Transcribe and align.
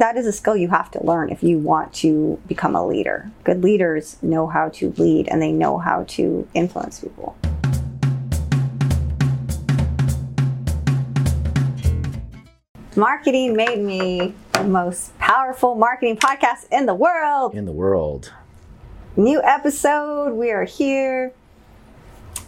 that 0.00 0.16
is 0.16 0.26
a 0.26 0.32
skill 0.32 0.56
you 0.56 0.68
have 0.68 0.90
to 0.90 1.04
learn 1.04 1.30
if 1.30 1.42
you 1.42 1.58
want 1.58 1.92
to 1.94 2.40
become 2.46 2.74
a 2.74 2.86
leader. 2.86 3.30
Good 3.44 3.62
leaders 3.62 4.16
know 4.22 4.46
how 4.46 4.68
to 4.70 4.90
lead 4.96 5.28
and 5.28 5.40
they 5.40 5.52
know 5.52 5.78
how 5.78 6.04
to 6.08 6.48
influence 6.54 7.00
people. 7.00 7.36
Marketing 12.96 13.54
made 13.54 13.78
me 13.78 14.34
the 14.52 14.64
most 14.64 15.16
powerful 15.18 15.74
marketing 15.74 16.16
podcast 16.16 16.66
in 16.72 16.86
the 16.86 16.94
world. 16.94 17.54
In 17.54 17.66
the 17.66 17.72
world. 17.72 18.32
New 19.16 19.42
episode. 19.42 20.32
We 20.32 20.50
are 20.50 20.64
here. 20.64 21.32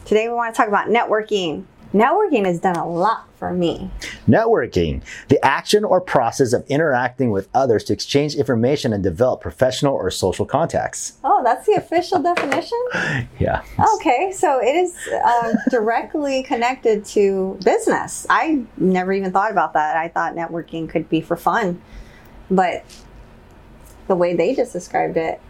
Today 0.07 0.29
we 0.29 0.35
want 0.35 0.55
to 0.55 0.57
talk 0.57 0.69
about 0.69 0.89
networking. 0.89 1.65
Networking 1.95 2.45
has 2.45 2.61
done 2.61 2.77
a 2.77 2.87
lot 2.87 3.27
for 3.39 3.53
me. 3.53 3.91
Networking, 4.27 5.03
the 5.29 5.43
action 5.45 5.85
or 5.85 6.01
process 6.01 6.53
of 6.53 6.67
interacting 6.69 7.31
with 7.31 7.49
others 7.55 7.85
to 7.85 7.93
exchange 7.93 8.35
information 8.35 8.93
and 8.93 9.03
develop 9.03 9.41
professional 9.41 9.95
or 9.95 10.11
social 10.11 10.45
contacts. 10.45 11.19
Oh, 11.25 11.43
that's 11.43 11.67
the 11.67 11.75
official 11.75 12.23
definition? 12.23 12.79
Yeah. 13.39 13.63
Okay, 13.97 14.33
so 14.33 14.59
it 14.61 14.75
is 14.75 14.97
uh, 15.25 15.55
directly 15.71 16.43
connected 16.43 17.05
to 17.07 17.59
business. 17.65 18.27
I 18.29 18.65
never 18.77 19.13
even 19.13 19.31
thought 19.33 19.53
about 19.53 19.75
that. 19.75 19.97
I 19.97 20.09
thought 20.09 20.35
networking 20.35 20.89
could 20.89 21.09
be 21.09 21.21
for 21.21 21.37
fun, 21.37 21.81
but 22.51 22.85
the 24.09 24.17
way 24.17 24.35
they 24.35 24.55
just 24.55 24.73
described 24.73 25.17
it, 25.17 25.41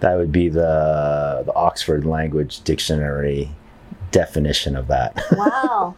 That 0.00 0.16
would 0.16 0.32
be 0.32 0.48
the 0.48 1.42
the 1.46 1.54
Oxford 1.54 2.04
Language 2.04 2.62
Dictionary 2.64 3.50
definition 4.10 4.76
of 4.76 4.86
that. 4.88 5.20
wow. 5.32 5.94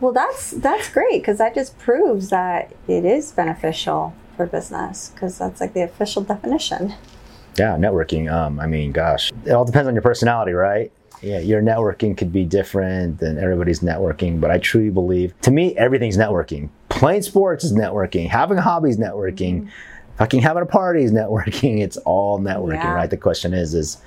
well, 0.00 0.12
that's 0.12 0.52
that's 0.52 0.88
great 0.88 1.20
because 1.22 1.38
that 1.38 1.54
just 1.54 1.78
proves 1.78 2.30
that 2.30 2.72
it 2.88 3.04
is 3.04 3.32
beneficial 3.32 4.14
for 4.36 4.46
business 4.46 5.10
because 5.14 5.38
that's 5.38 5.60
like 5.60 5.74
the 5.74 5.82
official 5.82 6.22
definition. 6.22 6.94
yeah, 7.58 7.76
networking. 7.76 8.32
Um, 8.32 8.58
I 8.60 8.66
mean, 8.66 8.92
gosh, 8.92 9.30
it 9.44 9.50
all 9.52 9.64
depends 9.64 9.88
on 9.88 9.94
your 9.94 10.02
personality, 10.02 10.52
right? 10.52 10.90
Yeah, 11.20 11.38
your 11.38 11.62
networking 11.62 12.16
could 12.16 12.32
be 12.32 12.44
different 12.44 13.18
than 13.20 13.38
everybody's 13.38 13.78
networking, 13.78 14.40
but 14.40 14.50
I 14.50 14.58
truly 14.58 14.90
believe, 14.90 15.40
to 15.42 15.52
me, 15.52 15.76
everything's 15.76 16.16
networking. 16.16 16.68
Playing 16.88 17.22
sports 17.22 17.62
is 17.62 17.72
networking. 17.72 18.28
Having 18.28 18.58
a 18.58 18.62
hobby 18.62 18.90
is 18.90 18.98
networking. 18.98 19.70
Fucking 20.18 20.42
having 20.42 20.64
a 20.64 20.66
party 20.66 21.04
is 21.04 21.12
networking. 21.12 21.80
It's 21.82 21.96
all 21.98 22.40
networking, 22.40 22.82
Yeah. 22.82 22.94
right? 22.94 23.08
The 23.08 23.16
question 23.16 23.54
is, 23.54 23.72
is 23.72 23.98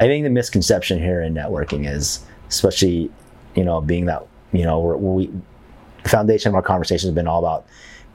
I 0.00 0.06
think 0.08 0.24
the 0.24 0.30
misconception 0.30 0.98
here 0.98 1.22
in 1.22 1.32
networking 1.32 1.88
is, 1.88 2.24
especially, 2.48 3.10
you 3.54 3.64
know, 3.64 3.80
being 3.80 4.06
that, 4.06 4.26
you 4.52 4.64
know, 4.64 4.80
we're, 4.80 4.96
we, 4.96 5.30
the 6.02 6.08
foundation 6.08 6.50
of 6.50 6.54
our 6.54 6.62
conversation 6.62 7.08
has 7.08 7.14
been 7.14 7.28
all 7.28 7.38
about 7.38 7.66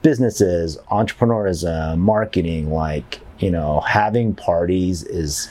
businesses, 0.01 0.77
entrepreneurism, 0.91 1.97
marketing, 1.97 2.71
like, 2.71 3.19
you 3.39 3.51
know, 3.51 3.79
having 3.81 4.33
parties 4.35 5.03
is 5.03 5.49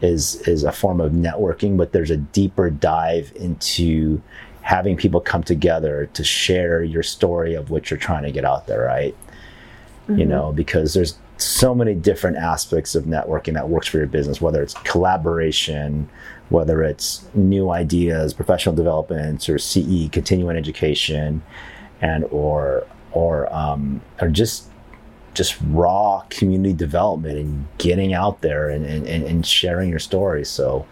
is 0.00 0.36
is 0.48 0.64
a 0.64 0.72
form 0.72 1.00
of 1.00 1.12
networking, 1.12 1.76
but 1.76 1.92
there's 1.92 2.10
a 2.10 2.16
deeper 2.16 2.70
dive 2.70 3.32
into 3.36 4.20
having 4.62 4.96
people 4.96 5.20
come 5.20 5.42
together 5.42 6.08
to 6.14 6.24
share 6.24 6.82
your 6.82 7.02
story 7.02 7.54
of 7.54 7.70
what 7.70 7.90
you're 7.90 7.98
trying 7.98 8.22
to 8.22 8.32
get 8.32 8.44
out 8.44 8.66
there, 8.66 8.82
right? 8.82 9.14
You 10.08 10.14
mm-hmm. 10.14 10.30
know, 10.30 10.52
because 10.52 10.94
there's 10.94 11.18
so 11.36 11.74
many 11.74 11.94
different 11.94 12.36
aspects 12.36 12.94
of 12.94 13.04
networking 13.04 13.54
that 13.54 13.68
works 13.68 13.88
for 13.88 13.98
your 13.98 14.06
business, 14.06 14.40
whether 14.40 14.62
it's 14.62 14.74
collaboration, 14.84 16.08
whether 16.48 16.82
it's 16.82 17.24
new 17.34 17.70
ideas, 17.70 18.32
professional 18.32 18.74
developments, 18.74 19.48
or 19.48 19.58
CE, 19.58 20.08
continuing 20.12 20.56
education, 20.56 21.42
and 22.00 22.24
or 22.30 22.86
or 23.12 23.52
um, 23.54 24.00
or 24.20 24.28
just 24.28 24.68
just 25.34 25.56
raw 25.68 26.22
community 26.30 26.72
development 26.72 27.36
and 27.36 27.66
getting 27.78 28.14
out 28.14 28.40
there 28.40 28.70
and, 28.70 28.86
and, 28.86 29.06
and 29.06 29.44
sharing 29.44 29.90
your 29.90 29.98
story. 29.98 30.44
So 30.44 30.86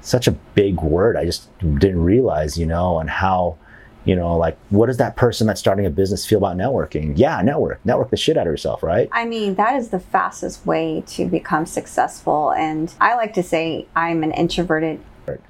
such 0.00 0.28
a 0.28 0.32
big 0.32 0.80
word. 0.80 1.16
I 1.16 1.24
just 1.24 1.48
didn't 1.58 2.02
realize, 2.02 2.56
you 2.56 2.64
know, 2.64 3.00
and 3.00 3.10
how, 3.10 3.58
you 4.06 4.16
know, 4.16 4.36
like 4.36 4.56
what 4.70 4.86
does 4.86 4.96
that 4.96 5.16
person 5.16 5.46
that's 5.46 5.60
starting 5.60 5.84
a 5.84 5.90
business 5.90 6.24
feel 6.24 6.38
about 6.38 6.56
networking? 6.56 7.12
Yeah, 7.16 7.42
network. 7.42 7.84
Network 7.84 8.08
the 8.10 8.16
shit 8.16 8.38
out 8.38 8.46
of 8.46 8.50
yourself, 8.52 8.82
right? 8.82 9.08
I 9.12 9.26
mean, 9.26 9.56
that 9.56 9.74
is 9.76 9.88
the 9.90 9.98
fastest 10.00 10.64
way 10.64 11.02
to 11.08 11.26
become 11.26 11.66
successful. 11.66 12.52
And 12.52 12.94
I 13.00 13.16
like 13.16 13.34
to 13.34 13.42
say 13.42 13.86
I'm 13.94 14.22
an 14.22 14.30
introverted, 14.32 15.00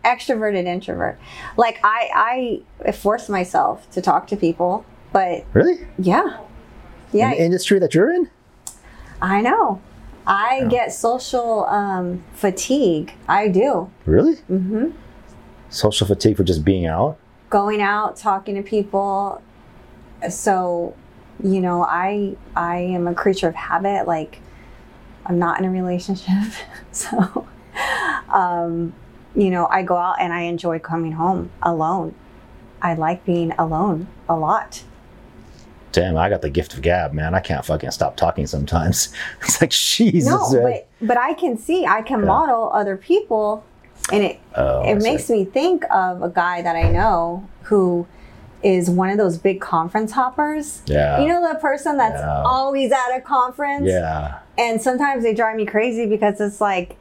extroverted 0.05 0.65
introvert. 0.65 1.19
Like 1.56 1.78
I, 1.84 2.62
I 2.83 2.93
force 2.93 3.28
myself 3.28 3.89
to 3.91 4.00
talk 4.00 4.27
to 4.28 4.37
people, 4.37 4.84
but 5.12 5.44
Really? 5.53 5.87
yeah, 5.99 6.38
yeah, 7.12 7.31
In 7.33 7.38
the 7.38 7.44
industry 7.44 7.78
that 7.78 7.94
you're 7.94 8.11
in? 8.12 8.31
I 9.23 9.41
know. 9.43 9.81
I 10.27 10.65
get 10.65 10.93
social 10.93 11.67
um, 11.67 12.25
fatigue. 12.33 13.12
I 13.28 13.47
do. 13.49 13.91
Really? 14.06 14.37
Mm-hmm. 14.50 14.91
Social 15.69 16.06
fatigue 16.06 16.37
for 16.37 16.43
just 16.44 16.65
being 16.65 16.87
out? 16.87 17.17
Going 17.56 17.81
out, 17.81 18.19
talking 18.19 18.55
to 18.56 18.62
people. 18.62 19.41
So, 20.28 20.94
you 21.43 21.62
know, 21.62 21.83
I 21.83 22.37
I 22.55 22.77
am 22.77 23.06
a 23.06 23.15
creature 23.15 23.49
of 23.49 23.55
habit. 23.55 24.06
Like, 24.06 24.41
I'm 25.25 25.39
not 25.39 25.59
in 25.59 25.65
a 25.65 25.71
relationship, 25.71 26.53
so 26.93 27.47
um, 28.28 28.93
you 29.34 29.49
know, 29.49 29.67
I 29.69 29.83
go 29.83 29.97
out 29.97 30.17
and 30.21 30.34
I 30.34 30.43
enjoy 30.43 30.81
coming 30.81 31.12
home 31.12 31.50
alone. 31.62 32.15
I 32.83 32.93
like 32.93 33.25
being 33.25 33.53
alone 33.53 34.06
a 34.28 34.37
lot. 34.37 34.84
Damn, 35.93 36.19
I 36.19 36.28
got 36.28 36.43
the 36.43 36.50
gift 36.50 36.75
of 36.75 36.83
gab, 36.83 37.15
man. 37.15 37.34
I 37.34 37.41
can't 37.41 37.65
fucking 37.65 37.91
stop 37.91 38.19
talking 38.19 38.47
sometimes. 38.47 39.15
It's 39.41 39.62
like 39.62 39.71
Jesus. 39.71 40.31
No, 40.31 40.62
but 40.62 40.88
but 41.00 41.17
I 41.17 41.33
can 41.33 41.56
see 41.56 41.87
I 41.87 42.03
can 42.03 42.27
model 42.27 42.71
other 42.75 42.99
people, 42.99 43.65
and 44.12 44.22
it 44.22 44.41
Oh, 44.55 44.81
I 44.83 44.89
it 44.93 45.03
see. 45.03 45.11
makes 45.11 45.31
me 45.31 45.44
think 45.44 45.84
of 45.91 46.22
a 46.22 46.28
guy 46.28 46.62
that 46.62 46.77
I 46.77 46.91
know 46.91 47.47
who 47.65 48.06
is 48.62 48.89
one 48.91 49.11
of 49.11 49.19
those 49.19 49.37
big 49.39 49.61
conference 49.61 50.12
hoppers. 50.12 50.81
Yeah. 50.87 51.21
You 51.21 51.28
know 51.28 51.47
the 51.53 51.59
person 51.59 51.97
that's 51.99 52.21
Yeah. 52.21 52.43
always 52.44 52.91
at 52.93 53.17
a 53.17 53.21
conference. 53.21 53.87
yeah. 53.87 54.39
And 54.59 54.81
sometimes 54.81 55.22
they 55.22 55.34
drive 55.34 55.56
me 55.56 55.67
crazy 55.67 56.06
because 56.06 56.41
it's 56.41 56.61
like 56.61 56.97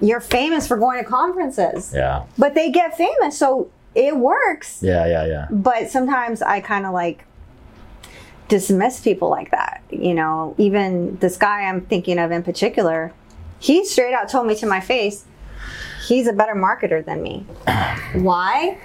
you're 0.00 0.20
famous 0.20 0.66
for 0.66 0.76
going 0.76 1.02
to 1.02 1.08
conferences, 1.08 1.92
Yeah. 1.94 2.22
but 2.38 2.54
they 2.54 2.70
get 2.70 2.96
famous, 2.96 3.36
so 3.38 3.68
it 3.94 4.16
works. 4.16 4.78
Yeah. 4.82 5.06
Yeah. 5.06 5.24
Yeah. 5.26 5.46
But 5.50 5.90
sometimes 5.90 6.40
I 6.42 6.60
kind 6.60 6.86
of 6.86 6.92
like 6.92 7.24
dismiss 8.48 9.00
people 9.00 9.28
like 9.28 9.50
that. 9.50 9.82
You 9.90 10.14
know, 10.14 10.54
even 10.58 11.16
this 11.18 11.36
guy 11.36 11.62
I'm 11.62 11.82
thinking 11.82 12.18
of 12.18 12.30
in 12.30 12.42
particular, 12.42 13.12
he 13.58 13.84
straight 13.84 14.14
out 14.14 14.28
told 14.28 14.46
me 14.46 14.54
to 14.56 14.66
my 14.66 14.80
face, 14.80 15.24
he's 16.02 16.26
a 16.26 16.32
better 16.32 16.54
marketer 16.54 17.04
than 17.04 17.22
me. 17.22 17.46
Why 18.14 18.78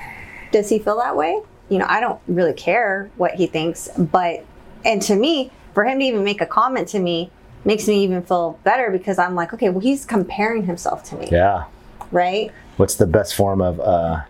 does 0.51 0.69
he 0.69 0.79
feel 0.79 0.97
that 0.97 1.15
way? 1.15 1.41
You 1.69 1.79
know, 1.79 1.85
I 1.89 1.99
don't 1.99 2.19
really 2.27 2.53
care 2.53 3.09
what 3.17 3.33
he 3.35 3.47
thinks, 3.47 3.89
but, 3.97 4.45
and 4.85 5.01
to 5.03 5.15
me, 5.15 5.51
for 5.73 5.83
him 5.83 5.99
to 5.99 6.05
even 6.05 6.23
make 6.23 6.39
a 6.41 6.45
comment 6.45 6.87
to 6.89 6.99
me 6.99 7.29
makes 7.65 7.87
me 7.87 8.03
even 8.03 8.21
feel 8.23 8.57
better 8.63 8.89
because 8.89 9.19
I'm 9.19 9.35
like, 9.35 9.53
okay, 9.53 9.69
well, 9.69 9.81
he's 9.81 10.05
comparing 10.05 10.65
himself 10.65 11.03
to 11.05 11.15
me, 11.17 11.27
Yeah. 11.31 11.65
right? 12.11 12.51
What's 12.77 12.95
the 12.95 13.05
best 13.07 13.35
form 13.35 13.61
of 13.61 13.79
uh, 13.81 14.21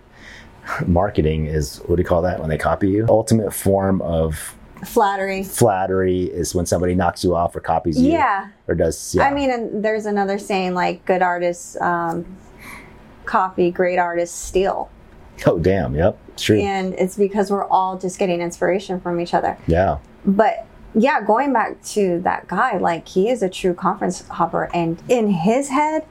marketing? 0.88 1.46
Is 1.46 1.78
what 1.86 1.98
do 1.98 2.02
you 2.02 2.08
call 2.08 2.22
that 2.24 2.40
when 2.40 2.50
they 2.50 2.58
copy 2.58 2.90
you? 2.90 3.06
Ultimate 3.08 3.54
form 3.54 4.02
of 4.02 4.56
Flattery. 4.86 5.44
flattery 5.44 6.24
is 6.25 6.54
when 6.56 6.66
somebody 6.66 6.96
knocks 6.96 7.24
you 7.24 7.36
off 7.36 7.56
or 7.56 7.59
copies 7.59 8.00
you. 8.00 8.12
Yeah. 8.12 8.50
Or 8.68 8.75
does. 8.75 9.14
Yeah. 9.16 9.24
I 9.24 9.34
mean, 9.34 9.50
and 9.52 9.84
there's 9.84 10.06
another 10.06 10.38
saying 10.40 10.74
like 10.75 11.04
good 11.06 11.22
artists 11.22 11.80
um, 11.81 12.25
copy, 13.27 13.69
great 13.71 13.99
artists 13.99 14.38
steal. 14.38 14.89
oh 15.45 15.59
damn. 15.59 15.93
Yep. 15.93 16.17
It's 16.29 16.43
true. 16.43 16.59
And 16.59 16.93
it's 16.95 17.15
because 17.15 17.51
we're 17.51 17.67
all 17.67 17.97
just 17.97 18.17
getting 18.17 18.41
inspiration 18.41 18.99
from 18.99 19.19
each 19.19 19.33
other. 19.33 19.57
yeah. 19.67 19.99
But 20.25 20.65
yeah, 20.95 21.21
going 21.21 21.53
back 21.53 21.81
to 21.95 22.19
that 22.21 22.47
guy, 22.47 22.77
like 22.77 23.07
he 23.07 23.29
is 23.29 23.43
a 23.43 23.49
true 23.49 23.73
conference 23.75 24.27
hopper. 24.27 24.69
And 24.74 25.01
in 25.07 25.29
his 25.29 25.69
head, 25.69 26.06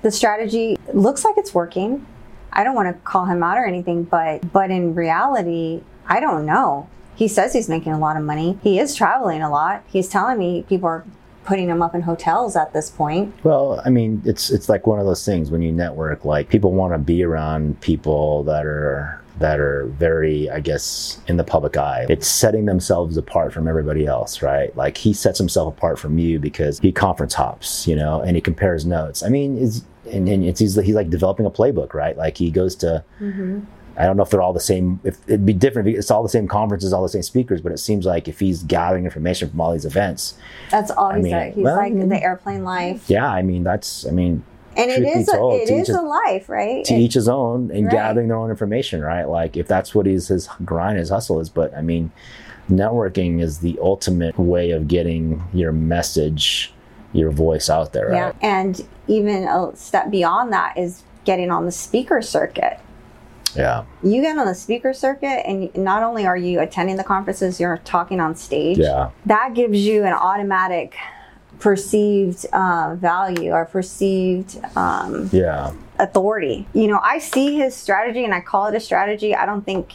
the 0.00 0.10
strategy 0.10 0.78
looks 0.92 1.24
like 1.24 1.36
it's 1.36 1.54
working. 1.54 2.06
I 2.52 2.64
don't 2.64 2.74
want 2.74 2.88
to 2.94 3.00
call 3.02 3.26
him 3.26 3.42
out 3.42 3.56
or 3.58 3.66
anything, 3.66 4.04
but 4.04 4.52
but 4.52 4.70
in 4.70 4.94
reality, 4.94 5.82
I 6.06 6.18
don't 6.20 6.44
know. 6.46 6.88
He 7.14 7.28
says 7.28 7.52
he's 7.52 7.68
making 7.68 7.92
a 7.92 7.98
lot 7.98 8.16
of 8.16 8.24
money. 8.24 8.58
He 8.62 8.78
is 8.78 8.94
traveling 8.94 9.42
a 9.42 9.50
lot. 9.50 9.84
He's 9.86 10.08
telling 10.08 10.38
me 10.38 10.64
people 10.68 10.88
are 10.88 11.04
putting 11.44 11.66
them 11.68 11.82
up 11.82 11.94
in 11.94 12.02
hotels 12.02 12.56
at 12.56 12.72
this 12.72 12.90
point. 12.90 13.34
Well, 13.44 13.80
I 13.84 13.90
mean, 13.90 14.22
it's 14.24 14.50
it's 14.50 14.68
like 14.68 14.86
one 14.86 14.98
of 14.98 15.06
those 15.06 15.24
things 15.24 15.50
when 15.50 15.62
you 15.62 15.72
network. 15.72 16.24
Like 16.24 16.48
people 16.48 16.72
want 16.72 16.92
to 16.92 16.98
be 16.98 17.22
around 17.22 17.80
people 17.80 18.44
that 18.44 18.64
are 18.66 19.22
that 19.38 19.58
are 19.58 19.86
very, 19.86 20.48
I 20.50 20.60
guess, 20.60 21.20
in 21.26 21.36
the 21.36 21.44
public 21.44 21.76
eye. 21.76 22.06
It's 22.08 22.28
setting 22.28 22.66
themselves 22.66 23.16
apart 23.16 23.52
from 23.52 23.66
everybody 23.66 24.06
else, 24.06 24.42
right? 24.42 24.74
Like 24.76 24.96
he 24.96 25.12
sets 25.12 25.38
himself 25.38 25.76
apart 25.76 25.98
from 25.98 26.18
you 26.18 26.38
because 26.38 26.78
he 26.78 26.92
conference 26.92 27.34
hops, 27.34 27.86
you 27.86 27.96
know, 27.96 28.20
and 28.20 28.36
he 28.36 28.40
compares 28.40 28.86
notes. 28.86 29.22
I 29.22 29.28
mean, 29.28 29.58
it's 29.62 29.82
and, 30.10 30.28
and 30.28 30.44
it's 30.44 30.60
he's, 30.60 30.74
he's 30.76 30.94
like 30.94 31.10
developing 31.10 31.46
a 31.46 31.50
playbook, 31.50 31.94
right? 31.94 32.16
Like 32.16 32.36
he 32.36 32.50
goes 32.50 32.76
to 32.76 33.04
mm-hmm. 33.20 33.60
I 33.96 34.04
don't 34.06 34.16
know 34.16 34.22
if 34.22 34.30
they're 34.30 34.42
all 34.42 34.52
the 34.52 34.60
same. 34.60 35.00
If 35.04 35.18
it'd 35.28 35.44
be 35.46 35.52
different, 35.52 35.88
it's 35.88 36.10
all 36.10 36.22
the 36.22 36.28
same 36.28 36.48
conferences, 36.48 36.92
all 36.92 37.02
the 37.02 37.08
same 37.08 37.22
speakers. 37.22 37.60
But 37.60 37.72
it 37.72 37.78
seems 37.78 38.06
like 38.06 38.26
if 38.28 38.40
he's 38.40 38.62
gathering 38.62 39.04
information 39.04 39.50
from 39.50 39.60
all 39.60 39.72
these 39.72 39.84
events, 39.84 40.34
That's 40.70 40.90
all 40.90 41.12
I 41.12 41.16
he 41.18 41.22
mean. 41.24 41.52
He's 41.52 41.64
well, 41.64 41.76
like 41.76 41.92
the 41.94 42.00
mm-hmm. 42.00 42.12
airplane 42.12 42.64
life, 42.64 43.08
yeah, 43.08 43.28
I 43.30 43.42
mean 43.42 43.64
that's, 43.64 44.06
I 44.06 44.10
mean, 44.10 44.44
and 44.76 44.90
it 44.90 45.02
is 45.02 45.28
a, 45.28 45.32
told, 45.36 45.60
it 45.60 45.66
to 45.66 45.74
is 45.74 45.88
his- 45.88 45.96
a 45.96 46.00
life, 46.00 46.48
right? 46.48 46.84
to 46.86 46.94
It- 46.94 46.98
each 47.00 47.14
his 47.14 47.28
own 47.28 47.70
and 47.70 47.84
Right. 47.86 47.92
gathering 47.92 48.28
their 48.28 48.38
own 48.38 48.48
information, 48.50 49.02
right? 49.02 49.24
Like 49.28 49.56
if 49.56 49.68
that's 49.68 49.94
what 49.94 50.06
he's 50.06 50.28
his 50.28 50.48
grind, 50.64 50.96
his 50.98 51.10
hustle 51.10 51.40
is. 51.40 51.48
But 51.50 51.76
I 51.76 51.82
mean, 51.82 52.10
networking 52.70 53.42
is 53.42 53.58
the 53.58 53.78
ultimate 53.82 54.38
way 54.38 54.70
of 54.70 54.88
getting 54.88 55.42
your 55.52 55.72
message, 55.72 56.72
your 57.12 57.30
voice 57.30 57.68
out 57.68 57.92
there, 57.92 58.12
Yeah, 58.12 58.24
right? 58.26 58.34
and 58.40 58.86
even 59.08 59.44
a 59.44 59.72
step 59.74 60.10
beyond 60.10 60.52
that 60.52 60.78
is 60.78 61.02
getting 61.24 61.50
on 61.50 61.66
the 61.66 61.72
speaker 61.72 62.22
circuit. 62.22 62.78
Yeah, 63.54 63.84
You 64.02 64.22
get 64.22 64.38
on 64.38 64.46
the 64.46 64.54
speaker 64.54 64.92
circuit, 64.94 65.46
and 65.46 65.74
not 65.76 66.02
only 66.02 66.26
are 66.26 66.36
you 66.36 66.60
attending 66.60 66.96
the 66.96 67.04
conferences, 67.04 67.60
you're 67.60 67.78
talking 67.78 68.20
on 68.20 68.34
stage. 68.34 68.78
yeah, 68.78 69.10
That 69.26 69.54
gives 69.54 69.78
you 69.80 70.04
an 70.04 70.12
automatic 70.12 70.94
perceived 71.58 72.46
uh, 72.52 72.94
value 72.98 73.52
or 73.52 73.64
perceived 73.66 74.58
um, 74.76 75.30
yeah, 75.32 75.72
authority. 75.98 76.66
You 76.74 76.88
know, 76.88 76.98
I 77.02 77.18
see 77.18 77.56
his 77.56 77.76
strategy, 77.76 78.24
and 78.24 78.34
I 78.34 78.40
call 78.40 78.66
it 78.66 78.74
a 78.74 78.80
strategy. 78.80 79.34
I 79.34 79.46
don't 79.46 79.64
think. 79.64 79.92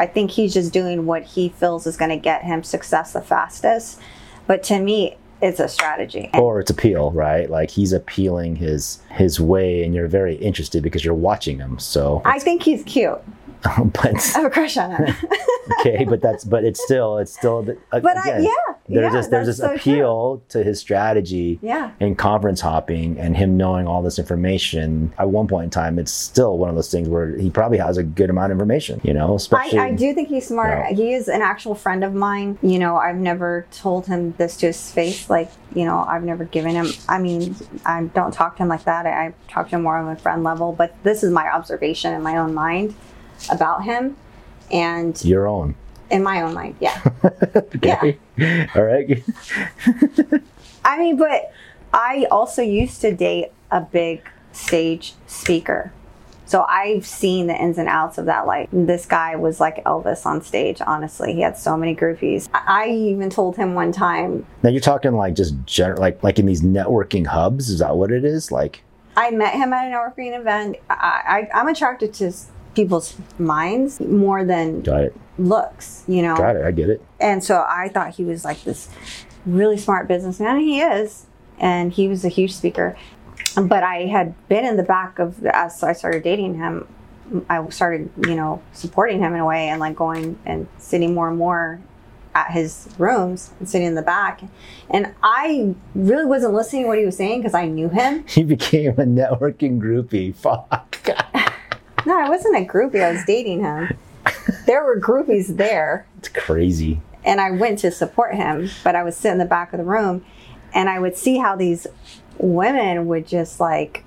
I 0.00 0.06
think 0.06 0.30
he's 0.30 0.54
just 0.54 0.72
doing 0.72 1.06
what 1.06 1.24
he 1.24 1.48
feels 1.48 1.84
is 1.84 1.96
going 1.96 2.10
to 2.10 2.16
get 2.16 2.44
him 2.44 2.62
success 2.62 3.14
the 3.14 3.20
fastest. 3.20 4.00
But 4.46 4.62
to 4.64 4.78
me, 4.80 5.16
it's 5.40 5.60
a 5.60 5.68
strategy. 5.68 6.30
Or 6.34 6.60
it's 6.60 6.70
appeal, 6.70 7.10
right? 7.12 7.48
Like 7.50 7.70
he's 7.70 7.92
appealing 7.92 8.56
his 8.56 8.98
his 9.10 9.40
way, 9.40 9.84
and 9.84 9.94
you're 9.94 10.08
very 10.08 10.34
interested 10.36 10.82
because 10.82 11.04
you're 11.04 11.14
watching 11.14 11.58
him. 11.58 11.78
So, 11.78 12.22
I 12.24 12.38
think 12.38 12.62
he's 12.62 12.82
cute. 12.84 13.18
but 13.62 14.06
I 14.14 14.20
have 14.34 14.44
a 14.44 14.50
crush 14.50 14.76
on 14.76 14.92
him. 14.92 15.16
okay, 15.80 16.04
but 16.04 16.20
that's 16.20 16.44
but 16.44 16.64
it's 16.64 16.82
still 16.82 17.18
it's 17.18 17.32
still 17.32 17.62
the- 17.62 17.76
But 17.90 18.16
I- 18.16 18.38
yeah, 18.38 18.67
there's 18.88 19.12
yeah, 19.12 19.20
this 19.20 19.26
there's 19.28 19.46
this 19.46 19.56
so 19.58 19.74
appeal 19.74 20.42
to 20.48 20.62
his 20.62 20.80
strategy 20.80 21.58
Yeah. 21.62 21.90
and 22.00 22.16
conference 22.16 22.60
hopping 22.60 23.18
and 23.18 23.36
him 23.36 23.56
knowing 23.56 23.86
all 23.86 24.02
this 24.02 24.18
information. 24.18 25.12
At 25.18 25.28
one 25.30 25.46
point 25.46 25.64
in 25.64 25.70
time, 25.70 25.98
it's 25.98 26.12
still 26.12 26.56
one 26.58 26.70
of 26.70 26.74
those 26.76 26.90
things 26.90 27.08
where 27.08 27.36
he 27.36 27.50
probably 27.50 27.78
has 27.78 27.96
a 27.98 28.02
good 28.02 28.30
amount 28.30 28.52
of 28.52 28.56
information. 28.56 29.00
You 29.04 29.14
know, 29.14 29.32
I, 29.32 29.36
especially 29.36 29.78
I 29.78 29.92
do 29.92 30.14
think 30.14 30.28
he's 30.28 30.46
smart. 30.48 30.70
Yeah. 30.90 30.96
He 30.96 31.12
is 31.12 31.28
an 31.28 31.42
actual 31.42 31.74
friend 31.74 32.02
of 32.02 32.14
mine. 32.14 32.58
You 32.62 32.78
know, 32.78 32.96
I've 32.96 33.16
never 33.16 33.66
told 33.72 34.06
him 34.06 34.32
this 34.38 34.56
to 34.58 34.66
his 34.68 34.90
face. 34.90 35.28
Like, 35.28 35.50
you 35.74 35.84
know, 35.84 35.98
I've 36.08 36.24
never 36.24 36.44
given 36.44 36.72
him. 36.72 36.88
I 37.08 37.18
mean, 37.18 37.54
I 37.84 38.04
don't 38.04 38.32
talk 38.32 38.56
to 38.56 38.62
him 38.62 38.68
like 38.68 38.84
that. 38.84 39.06
I, 39.06 39.26
I 39.26 39.34
talk 39.48 39.68
to 39.70 39.76
him 39.76 39.82
more 39.82 39.96
on 39.98 40.08
a 40.10 40.16
friend 40.16 40.42
level. 40.42 40.72
But 40.72 40.94
this 41.02 41.22
is 41.22 41.30
my 41.30 41.48
observation 41.50 42.14
in 42.14 42.22
my 42.22 42.36
own 42.38 42.54
mind 42.54 42.94
about 43.52 43.84
him, 43.84 44.16
and 44.72 45.22
your 45.24 45.46
own. 45.46 45.74
in 46.10 46.22
my 46.22 46.40
own 46.42 46.54
mind, 46.54 46.74
yeah. 46.80 47.00
Okay. 47.56 48.18
All 48.74 48.82
right. 48.82 49.22
I 50.84 50.98
mean, 50.98 51.16
but 51.16 51.52
I 51.92 52.26
also 52.30 52.62
used 52.62 53.00
to 53.02 53.14
date 53.14 53.52
a 53.70 53.80
big 53.80 54.22
stage 54.52 55.14
speaker. 55.26 55.92
So 56.48 56.64
I've 56.66 57.06
seen 57.06 57.46
the 57.46 57.54
ins 57.54 57.76
and 57.76 57.90
outs 57.90 58.16
of 58.16 58.24
that. 58.24 58.46
Like 58.46 58.70
this 58.72 59.04
guy 59.04 59.36
was 59.36 59.60
like 59.60 59.84
Elvis 59.84 60.24
on 60.24 60.40
stage. 60.40 60.80
Honestly, 60.86 61.34
he 61.34 61.42
had 61.42 61.58
so 61.58 61.76
many 61.76 61.94
groupies. 61.94 62.48
I 62.54 62.88
even 62.88 63.28
told 63.28 63.56
him 63.56 63.74
one 63.74 63.92
time. 63.92 64.46
Now 64.62 64.70
you're 64.70 64.80
talking 64.80 65.12
like 65.12 65.34
just 65.34 65.54
general, 65.66 66.00
like 66.00 66.22
like 66.22 66.38
in 66.38 66.46
these 66.46 66.62
networking 66.62 67.26
hubs. 67.26 67.68
Is 67.68 67.80
that 67.80 67.96
what 67.96 68.10
it 68.10 68.24
is? 68.24 68.50
Like, 68.50 68.82
I 69.14 69.30
met 69.30 69.54
him 69.54 69.74
at 69.74 69.92
a 69.92 69.94
networking 69.94 70.38
event. 70.38 70.76
I, 70.88 71.48
I 71.52 71.60
I'm 71.60 71.68
attracted 71.68 72.14
to 72.14 72.32
people's 72.78 73.16
minds 73.40 73.98
more 73.98 74.44
than 74.44 74.82
got 74.82 75.02
it, 75.02 75.16
looks. 75.36 76.04
You 76.06 76.22
know. 76.22 76.36
got 76.36 76.54
it. 76.54 76.64
I 76.64 76.70
get 76.70 76.88
it. 76.88 77.02
And 77.20 77.42
so 77.42 77.64
I 77.68 77.88
thought 77.88 78.14
he 78.14 78.22
was 78.24 78.44
like 78.44 78.62
this 78.62 78.88
really 79.44 79.76
smart 79.76 80.06
businessman. 80.06 80.56
and 80.56 80.64
He 80.64 80.80
is. 80.80 81.26
And 81.58 81.92
he 81.92 82.06
was 82.06 82.24
a 82.24 82.28
huge 82.28 82.54
speaker. 82.54 82.96
But 83.60 83.82
I 83.82 84.06
had 84.06 84.34
been 84.48 84.64
in 84.64 84.76
the 84.76 84.84
back 84.84 85.18
of, 85.18 85.44
as 85.44 85.82
I 85.82 85.92
started 85.92 86.22
dating 86.22 86.54
him, 86.54 86.86
I 87.50 87.68
started, 87.70 88.10
you 88.24 88.36
know, 88.36 88.62
supporting 88.72 89.18
him 89.18 89.34
in 89.34 89.40
a 89.40 89.44
way 89.44 89.68
and 89.68 89.80
like 89.80 89.96
going 89.96 90.38
and 90.46 90.68
sitting 90.78 91.14
more 91.14 91.28
and 91.28 91.36
more 91.36 91.80
at 92.36 92.52
his 92.52 92.88
rooms 92.96 93.50
and 93.58 93.68
sitting 93.68 93.88
in 93.88 93.96
the 93.96 94.02
back. 94.02 94.42
And 94.88 95.12
I 95.20 95.74
really 95.96 96.26
wasn't 96.26 96.54
listening 96.54 96.82
to 96.82 96.88
what 96.88 96.98
he 96.98 97.04
was 97.04 97.16
saying 97.16 97.40
because 97.40 97.54
I 97.54 97.66
knew 97.66 97.88
him. 97.88 98.24
He 98.28 98.44
became 98.44 98.92
a 98.92 99.04
networking 99.04 99.80
groupie. 99.80 100.32
Fuck. 100.36 100.96
No, 102.06 102.18
I 102.18 102.28
wasn't 102.28 102.56
a 102.56 102.64
groupie. 102.64 103.02
I 103.02 103.12
was 103.12 103.24
dating 103.26 103.60
him. 103.60 103.96
There 104.66 104.84
were 104.84 105.00
groupies 105.00 105.56
there. 105.56 106.06
It's 106.18 106.28
crazy. 106.28 107.00
and 107.24 107.40
I 107.40 107.50
went 107.50 107.78
to 107.80 107.90
support 107.90 108.34
him, 108.34 108.70
but 108.84 108.94
I 108.94 109.02
would 109.02 109.14
sit 109.14 109.32
in 109.32 109.38
the 109.38 109.44
back 109.44 109.72
of 109.72 109.78
the 109.78 109.84
room 109.84 110.24
and 110.74 110.88
I 110.88 110.98
would 110.98 111.16
see 111.16 111.38
how 111.38 111.56
these 111.56 111.86
women 112.38 113.06
would 113.06 113.26
just 113.26 113.58
like 113.60 114.04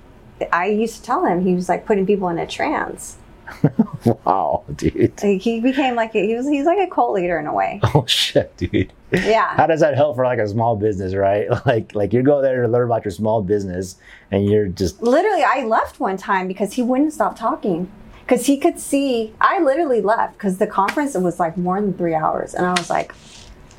I 0.52 0.68
used 0.68 0.96
to 0.98 1.04
tell 1.04 1.26
him 1.26 1.42
he 1.42 1.54
was 1.54 1.70
like 1.70 1.86
putting 1.86 2.06
people 2.06 2.30
in 2.30 2.40
a 2.40 2.48
trance. 2.48 3.18
Wow, 4.26 4.64
dude. 4.76 5.20
He 5.20 5.60
became 5.60 5.94
like 5.94 6.16
a, 6.16 6.26
he 6.26 6.34
was 6.34 6.48
he's 6.48 6.66
like 6.66 6.80
a 6.80 6.88
cult 6.88 7.14
leader 7.14 7.38
in 7.38 7.46
a 7.46 7.54
way. 7.54 7.80
Oh 7.94 8.06
shit, 8.08 8.56
dude. 8.58 8.92
Yeah. 9.12 9.56
How 9.56 9.68
does 9.68 9.82
that 9.82 9.96
help 9.96 10.16
for 10.16 10.26
like 10.26 10.40
a 10.40 10.48
small 10.48 10.76
business, 10.76 11.14
right? 11.14 11.48
Like 11.66 11.94
like 11.94 12.12
you 12.14 12.24
go 12.24 12.42
there 12.42 12.64
to 12.64 12.68
learn 12.68 12.86
about 12.86 13.06
your 13.06 13.12
small 13.12 13.44
business 13.44 13.98
and 14.32 14.50
you're 14.50 14.68
just 14.68 15.02
Literally, 15.04 15.44
I 15.44 15.66
left 15.66 16.00
one 16.00 16.18
time 16.18 16.48
because 16.48 16.74
he 16.74 16.82
wouldn't 16.82 17.14
stop 17.14 17.38
talking. 17.38 17.92
Because 18.22 18.46
he 18.46 18.58
could 18.58 18.80
see, 18.80 19.34
I 19.42 19.60
literally 19.60 20.02
left 20.02 20.34
because 20.34 20.58
the 20.58 20.68
conference 20.68 21.16
was 21.16 21.40
like 21.40 21.58
more 21.58 21.80
than 21.82 21.94
three 21.94 22.16
hours. 22.16 22.54
And 22.54 22.66
I 22.66 22.72
was 22.72 22.90
like, 22.90 23.14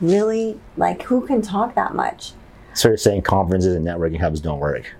really? 0.01 0.61
Like, 0.77 1.03
who 1.03 1.27
can 1.27 1.41
talk 1.43 1.75
that 1.75 1.95
much? 1.95 2.33
sort 2.75 2.95
of 2.95 3.01
saying 3.01 3.23
conferences 3.23 3.75
and 3.75 3.87
networking 3.87 4.21
hubs 4.21 4.41
don't 4.41 4.59
work. 4.59 4.95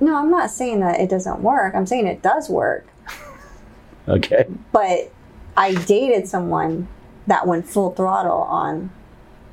No, 0.00 0.16
I'm 0.16 0.30
not 0.30 0.50
saying 0.50 0.80
that 0.80 1.00
it 1.00 1.10
doesn't 1.10 1.40
work. 1.40 1.74
I'm 1.74 1.86
saying 1.86 2.06
it 2.06 2.22
does 2.22 2.48
work. 2.48 2.86
Okay. 4.16 4.46
but 4.72 5.12
I 5.56 5.74
dated 5.74 6.26
someone 6.28 6.88
that 7.26 7.46
went 7.46 7.66
full 7.68 7.92
throttle 7.92 8.42
on 8.42 8.90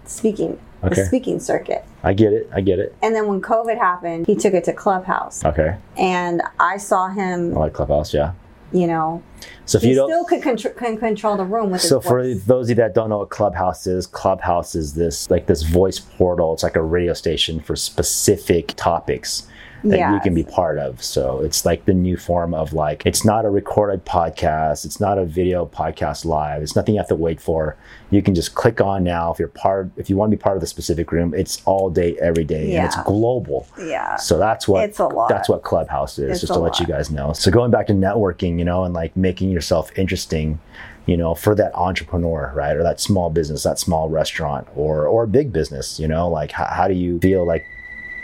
speaking, 0.06 0.60
Okay. 0.84 0.96
the 0.96 1.06
speaking 1.06 1.40
circuit. 1.40 1.84
I 2.04 2.14
get 2.14 2.34
it. 2.34 2.50
I 2.54 2.62
get 2.62 2.80
it. 2.80 2.96
And 3.02 3.14
then 3.16 3.28
when 3.28 3.42
COVID 3.42 3.78
happened, 3.78 4.26
he 4.28 4.36
took 4.36 4.54
it 4.54 4.64
to 4.66 4.74
Clubhouse. 4.74 5.44
Okay. 5.44 5.76
And 5.98 6.42
I 6.60 6.78
saw 6.78 7.08
I 7.08 7.14
him, 7.14 7.54
like 7.54 7.74
Clubhouse, 7.74 8.14
yeah. 8.14 8.34
you 8.72 8.88
know, 8.88 9.22
So 9.66 9.78
if 9.78 9.84
you 9.84 9.96
don't 9.96 10.10
still 10.10 10.26
could 10.26 10.42
contr- 10.42 10.76
can 10.76 10.98
control 10.98 11.36
the 11.38 11.44
room 11.46 11.72
with 11.72 11.82
So 11.82 12.00
for 12.00 12.34
those 12.34 12.68
of 12.68 12.70
you 12.70 12.76
that 12.76 12.94
don't 12.96 13.10
know 13.10 13.20
what 13.20 13.30
Clubhouse 13.30 13.86
is, 13.88 14.08
Clubhouse 14.08 14.76
is 14.76 14.94
this 14.94 15.30
like 15.30 15.48
this 15.48 15.64
voice 15.64 16.00
portal. 16.00 16.54
It's 16.54 16.64
like 16.64 16.76
a 16.76 16.82
radio 16.84 17.14
station 17.14 17.60
for 17.60 17.76
specific 17.76 18.74
topics 18.76 19.48
that 19.84 20.14
you 20.14 20.20
can 20.22 20.34
be 20.34 20.44
part 20.44 20.80
of. 20.80 21.04
So 21.04 21.42
it's 21.42 21.66
like 21.66 21.86
the 21.86 21.94
new 21.94 22.18
form 22.18 22.54
of 22.54 22.74
like 22.74 23.04
it's 23.06 23.24
not 23.24 23.46
a 23.46 23.50
recorded 23.50 24.06
podcast, 24.06 24.86
it's 24.86 25.00
not 25.00 25.18
a 25.18 25.26
video 25.26 25.66
podcast 25.66 26.26
live. 26.26 26.62
It's 26.62 26.76
nothing 26.76 26.96
you 26.96 27.00
have 27.00 27.08
to 27.10 27.16
wait 27.16 27.40
for. 27.40 27.76
You 28.10 28.22
can 28.22 28.34
just 28.36 28.56
click 28.56 28.82
on 28.82 29.04
now 29.04 29.32
if 29.32 29.40
you're 29.40 29.48
part 29.50 29.90
if 29.98 30.10
you 30.10 30.16
want 30.18 30.32
to 30.32 30.38
be 30.38 30.42
part 30.42 30.58
of 30.58 30.62
the 30.62 30.68
specific 30.68 31.12
room. 31.12 31.34
It's 31.34 31.62
all 31.66 31.90
day 31.90 32.18
every 32.20 32.44
day 32.44 32.76
and 32.76 32.86
it's 32.86 32.96
global. 33.04 33.68
yeah. 33.80 34.16
So 34.18 34.38
that's 34.38 34.68
what 34.68 34.84
It's 34.84 35.00
a 35.00 35.06
lot. 35.08 35.30
that's 35.30 35.50
what 35.50 35.64
Clubhouse 35.64 36.18
is, 36.20 36.32
It's 36.32 36.42
just 36.42 36.54
to 36.54 36.60
let 36.60 36.80
you 36.80 36.86
guys 36.86 37.12
know. 37.12 37.34
So 37.34 37.52
going 37.52 37.72
back 37.72 37.88
to 37.88 37.94
networking, 37.94 38.58
you 38.60 38.66
know, 38.66 38.84
and 38.84 38.94
like 38.94 39.16
making 39.16 39.52
yourself 39.52 39.92
interesting, 39.98 40.60
you 41.06 41.16
know, 41.18 41.36
for 41.36 41.54
that 41.56 41.74
entrepreneur, 41.76 42.52
right, 42.56 42.76
or 42.76 42.84
that 42.84 43.00
small 43.00 43.30
business, 43.30 43.64
that 43.64 43.80
small 43.80 44.10
restaurant, 44.10 44.68
or 44.76 45.06
or 45.08 45.26
big 45.28 45.54
business, 45.54 46.00
you 46.00 46.08
know, 46.08 46.28
like 46.30 46.52
how, 46.52 46.66
how 46.66 46.88
do 46.88 46.94
you 46.94 47.20
feel 47.20 47.46
like 47.46 47.64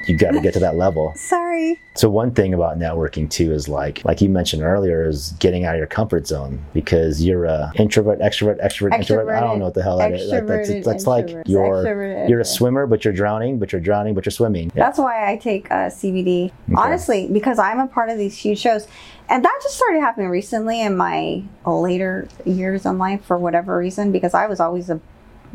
you 0.07 0.17
got 0.17 0.31
to 0.31 0.41
get 0.41 0.53
to 0.53 0.59
that 0.59 0.75
level? 0.75 1.13
Sorry. 1.17 1.79
So 1.95 2.09
one 2.09 2.31
thing 2.31 2.53
about 2.53 2.79
networking 2.79 3.29
too 3.29 3.53
is 3.53 3.69
like 3.69 4.03
like 4.03 4.21
you 4.21 4.29
mentioned 4.29 4.63
earlier 4.63 5.07
is 5.07 5.31
getting 5.39 5.65
out 5.65 5.75
of 5.75 5.77
your 5.77 5.87
comfort 5.87 6.27
zone 6.27 6.63
because 6.73 7.23
you're 7.23 7.45
a 7.45 7.71
introvert, 7.75 8.19
extrovert, 8.19 8.63
extrovert, 8.63 8.95
introvert. 8.95 9.29
I 9.29 9.39
don't 9.39 9.59
know 9.59 9.65
what 9.65 9.75
the 9.75 9.83
hell 9.83 9.97
that 9.99 10.13
is. 10.13 10.29
Like, 10.31 10.47
that's 10.47 10.69
Extroverted 10.69 10.83
that's 10.83 11.07
like 11.07 11.29
you're 11.45 12.27
you're 12.27 12.39
a 12.39 12.45
swimmer, 12.45 12.87
but 12.87 13.05
you're 13.05 13.13
drowning, 13.13 13.59
but 13.59 13.71
you're 13.71 13.81
drowning, 13.81 14.13
but 14.13 14.25
you're 14.25 14.31
swimming. 14.31 14.71
Yeah. 14.75 14.85
That's 14.85 14.99
why 14.99 15.31
I 15.31 15.37
take 15.37 15.69
uh, 15.69 15.89
CBD. 15.89 16.51
Honestly, 16.75 17.27
because 17.31 17.59
I'm 17.59 17.79
a 17.79 17.87
part 17.87 18.09
of 18.09 18.17
these 18.17 18.37
huge 18.37 18.59
shows. 18.59 18.87
And 19.29 19.43
that 19.43 19.59
just 19.63 19.75
started 19.75 20.01
happening 20.01 20.29
recently 20.29 20.81
in 20.81 20.97
my 20.97 21.43
later 21.65 22.27
years 22.45 22.85
in 22.85 22.97
life 22.97 23.23
for 23.23 23.37
whatever 23.37 23.77
reason, 23.77 24.11
because 24.11 24.33
I 24.33 24.47
was 24.47 24.59
always 24.59 24.89
a, 24.89 24.99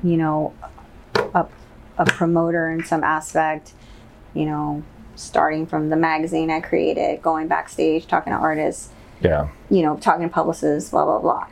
you 0.02 0.16
know, 0.16 0.54
a, 1.14 1.46
a 1.98 2.06
promoter 2.06 2.70
in 2.70 2.84
some 2.84 3.04
aspect, 3.04 3.72
you 4.38 4.46
know, 4.46 4.82
starting 5.16 5.66
from 5.66 5.88
the 5.90 5.96
magazine 5.96 6.50
I 6.50 6.60
created, 6.60 7.20
going 7.22 7.48
backstage, 7.48 8.06
talking 8.06 8.32
to 8.32 8.38
artists, 8.38 8.90
Yeah. 9.20 9.48
you 9.68 9.82
know, 9.82 9.96
talking 9.96 10.28
to 10.28 10.32
publicists, 10.32 10.90
blah, 10.90 11.04
blah, 11.04 11.18
blah. 11.18 11.46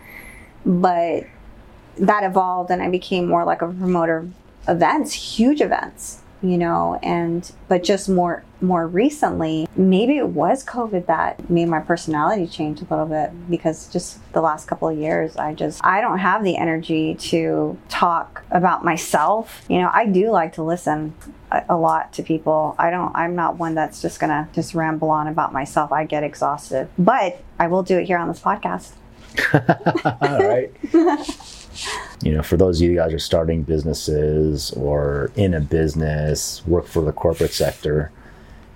But 0.65 1.25
that 1.99 2.23
evolved 2.23 2.71
and 2.71 2.81
I 2.83 2.89
became 2.91 3.27
more 3.29 3.45
like 3.45 3.63
a 3.63 3.67
promoter 3.67 4.19
of 4.19 4.33
events, 4.69 5.13
huge 5.13 5.61
events, 5.61 6.21
you 6.43 6.59
know, 6.59 6.99
and 7.03 7.51
but 7.69 7.83
just 7.83 8.09
more 8.09 8.45
more 8.61 8.87
recently, 8.87 9.67
maybe 9.77 10.17
it 10.17 10.29
was 10.29 10.65
COVID 10.65 11.07
that 11.07 11.51
made 11.51 11.69
my 11.69 11.81
personality 11.81 12.47
change 12.47 12.81
a 12.81 12.85
little 12.85 13.07
bit 13.07 13.31
because 13.51 13.89
just 13.89 14.19
the 14.33 14.41
last 14.41 14.67
couple 14.69 14.89
of 14.89 14.97
years, 14.99 15.37
I 15.37 15.55
just 15.55 15.85
I 15.85 16.01
don't 16.01 16.19
have 16.19 16.45
the 16.45 16.57
energy 16.57 17.15
to 17.31 17.77
talk 17.89 18.45
about 18.51 18.85
myself. 18.85 19.65
You 19.69 19.81
know, 19.81 19.91
I 19.93 20.07
do 20.07 20.31
like 20.31 20.53
to 20.55 20.63
listen 20.63 21.15
a, 21.69 21.77
lot 21.77 22.13
to 22.15 22.23
people. 22.23 22.75
I 22.79 22.91
don't 22.91 23.15
I'm 23.15 23.35
not 23.35 23.59
one 23.59 23.75
that's 23.75 24.03
just 24.03 24.21
to 24.21 24.49
just 24.53 24.75
ramble 24.75 25.11
on 25.11 25.29
about 25.29 25.53
myself. 25.53 25.93
I 25.93 26.05
get 26.05 26.25
exhausted. 26.25 26.89
But 26.99 27.43
I 27.59 27.69
will 27.69 27.83
do 27.83 27.99
it 27.99 28.07
here 28.07 28.19
on 28.19 28.29
this 28.29 28.41
podcast. 28.41 28.93
All 30.21 30.49
right. 30.49 30.73
you 32.23 32.33
know, 32.33 32.43
for 32.43 32.57
those 32.57 32.81
of 32.81 32.89
you 32.89 32.97
guys 32.97 33.11
who 33.11 33.17
are 33.17 33.21
starting 33.21 33.63
businesses 33.63 34.71
or 34.73 35.31
in 35.37 35.55
a 35.55 35.61
business, 35.61 36.67
work 36.67 36.87
for 36.87 37.03
the 37.03 37.13
corporate 37.13 37.53
sector, 37.53 38.11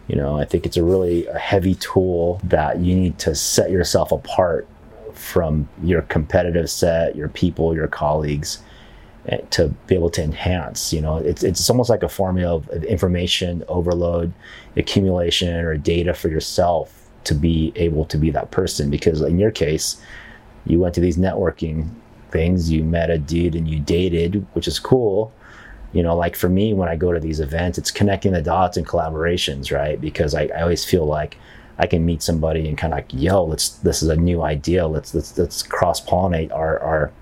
you 0.08 0.16
know, 0.16 0.38
I 0.38 0.44
think 0.44 0.66
it's 0.66 0.76
a 0.76 0.84
really 0.84 1.26
a 1.26 1.38
heavy 1.38 1.76
tool 1.76 2.40
that 2.44 2.78
you 2.78 2.94
need 2.94 3.18
to 3.20 3.34
set 3.34 3.70
yourself 3.70 4.12
apart 4.12 4.66
from 5.14 5.68
your 5.82 6.02
competitive 6.02 6.68
set, 6.70 7.14
your 7.14 7.28
people, 7.28 7.74
your 7.74 7.86
colleagues, 7.86 8.58
Eh, 9.28 9.36
to 9.50 9.68
be 9.86 9.94
able 9.94 10.08
to 10.08 10.22
enhance. 10.22 10.94
You 10.94 11.02
know, 11.02 11.18
it's 11.18 11.42
it's 11.42 11.68
almost 11.68 11.90
like 11.90 12.02
a 12.02 12.08
formula 12.08 12.56
of, 12.56 12.70
of 12.70 12.84
information 12.84 13.62
overload, 13.68 14.32
accumulation, 14.76 15.54
or 15.56 15.76
data 15.76 16.14
for 16.14 16.28
yourself 16.28 17.06
to 17.24 17.34
be 17.34 17.70
able 17.76 18.06
to 18.06 18.16
be 18.16 18.30
that 18.30 18.50
person. 18.50 18.88
Because 18.88 19.20
in 19.20 19.38
your 19.38 19.50
case, 19.50 20.00
you 20.64 20.80
went 20.80 20.94
to 20.94 21.02
these 21.02 21.18
networking 21.18 21.90
things, 22.30 22.70
you 22.70 22.82
met 22.82 23.10
a 23.10 23.18
dude 23.18 23.54
and 23.54 23.68
you 23.68 23.78
dated, 23.78 24.46
which 24.54 24.66
is 24.66 24.78
cool. 24.78 25.34
You 25.92 26.02
know, 26.02 26.16
like 26.16 26.34
for 26.34 26.48
me, 26.48 26.72
when 26.72 26.88
I 26.88 26.96
go 26.96 27.12
to 27.12 27.20
these 27.20 27.40
events, 27.40 27.76
it's 27.76 27.90
connecting 27.90 28.32
the 28.32 28.40
dots 28.40 28.78
and 28.78 28.86
collaborations, 28.86 29.70
right? 29.70 30.00
Because 30.00 30.34
I, 30.34 30.44
I 30.44 30.62
always 30.62 30.82
feel 30.82 31.04
like 31.04 31.36
I 31.78 31.86
can 31.86 32.06
meet 32.06 32.22
somebody 32.22 32.66
and 32.66 32.78
kind 32.78 32.94
of 32.94 32.98
like, 32.98 33.12
yo, 33.12 33.44
let's 33.44 33.68
this 33.68 34.02
is 34.02 34.08
a 34.08 34.16
new 34.16 34.40
idea. 34.40 34.86
Let's 34.86 35.14
let's 35.14 35.36
let's 35.36 35.62
cross 35.62 36.00
pollinate 36.00 36.50
our 36.52 36.78
our 36.78 37.12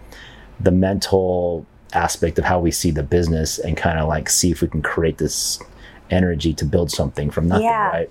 the 0.60 0.70
mental 0.70 1.66
aspect 1.92 2.38
of 2.38 2.44
how 2.44 2.60
we 2.60 2.70
see 2.70 2.90
the 2.90 3.02
business 3.02 3.58
and 3.58 3.76
kind 3.76 3.98
of 3.98 4.08
like 4.08 4.28
see 4.28 4.50
if 4.50 4.60
we 4.62 4.68
can 4.68 4.82
create 4.82 5.18
this 5.18 5.58
energy 6.10 6.52
to 6.54 6.64
build 6.64 6.90
something 6.90 7.30
from 7.30 7.48
nothing, 7.48 7.64
Yeah. 7.64 7.88
right? 7.88 8.10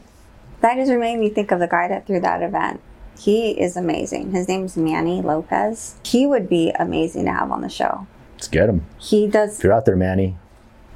That 0.61 0.75
just 0.77 0.91
made 0.91 1.17
me 1.19 1.29
think 1.29 1.51
of 1.51 1.59
the 1.59 1.67
guy 1.67 1.87
that 1.87 2.07
threw 2.07 2.19
that 2.19 2.41
event. 2.41 2.79
He 3.19 3.51
is 3.51 3.75
amazing. 3.77 4.31
His 4.31 4.47
name's 4.47 4.75
Manny 4.77 5.21
Lopez. 5.21 5.95
He 6.03 6.25
would 6.27 6.47
be 6.49 6.71
amazing 6.79 7.25
to 7.25 7.31
have 7.31 7.51
on 7.51 7.61
the 7.61 7.69
show. 7.69 8.05
Let's 8.33 8.47
get 8.47 8.69
him. 8.69 8.85
He 8.99 9.27
does. 9.27 9.57
If 9.57 9.63
you're 9.63 9.73
out 9.73 9.85
there, 9.85 9.95
Manny, 9.95 10.37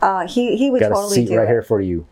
Uh, 0.02 0.28
he 0.28 0.56
he 0.58 0.70
would 0.72 0.80
got 0.80 0.90
totally 0.90 1.08
a 1.12 1.16
seat 1.16 1.28
do 1.30 1.38
right 1.38 1.44
it. 1.46 1.50
here 1.50 1.62
for 1.64 1.80
you. 1.82 2.06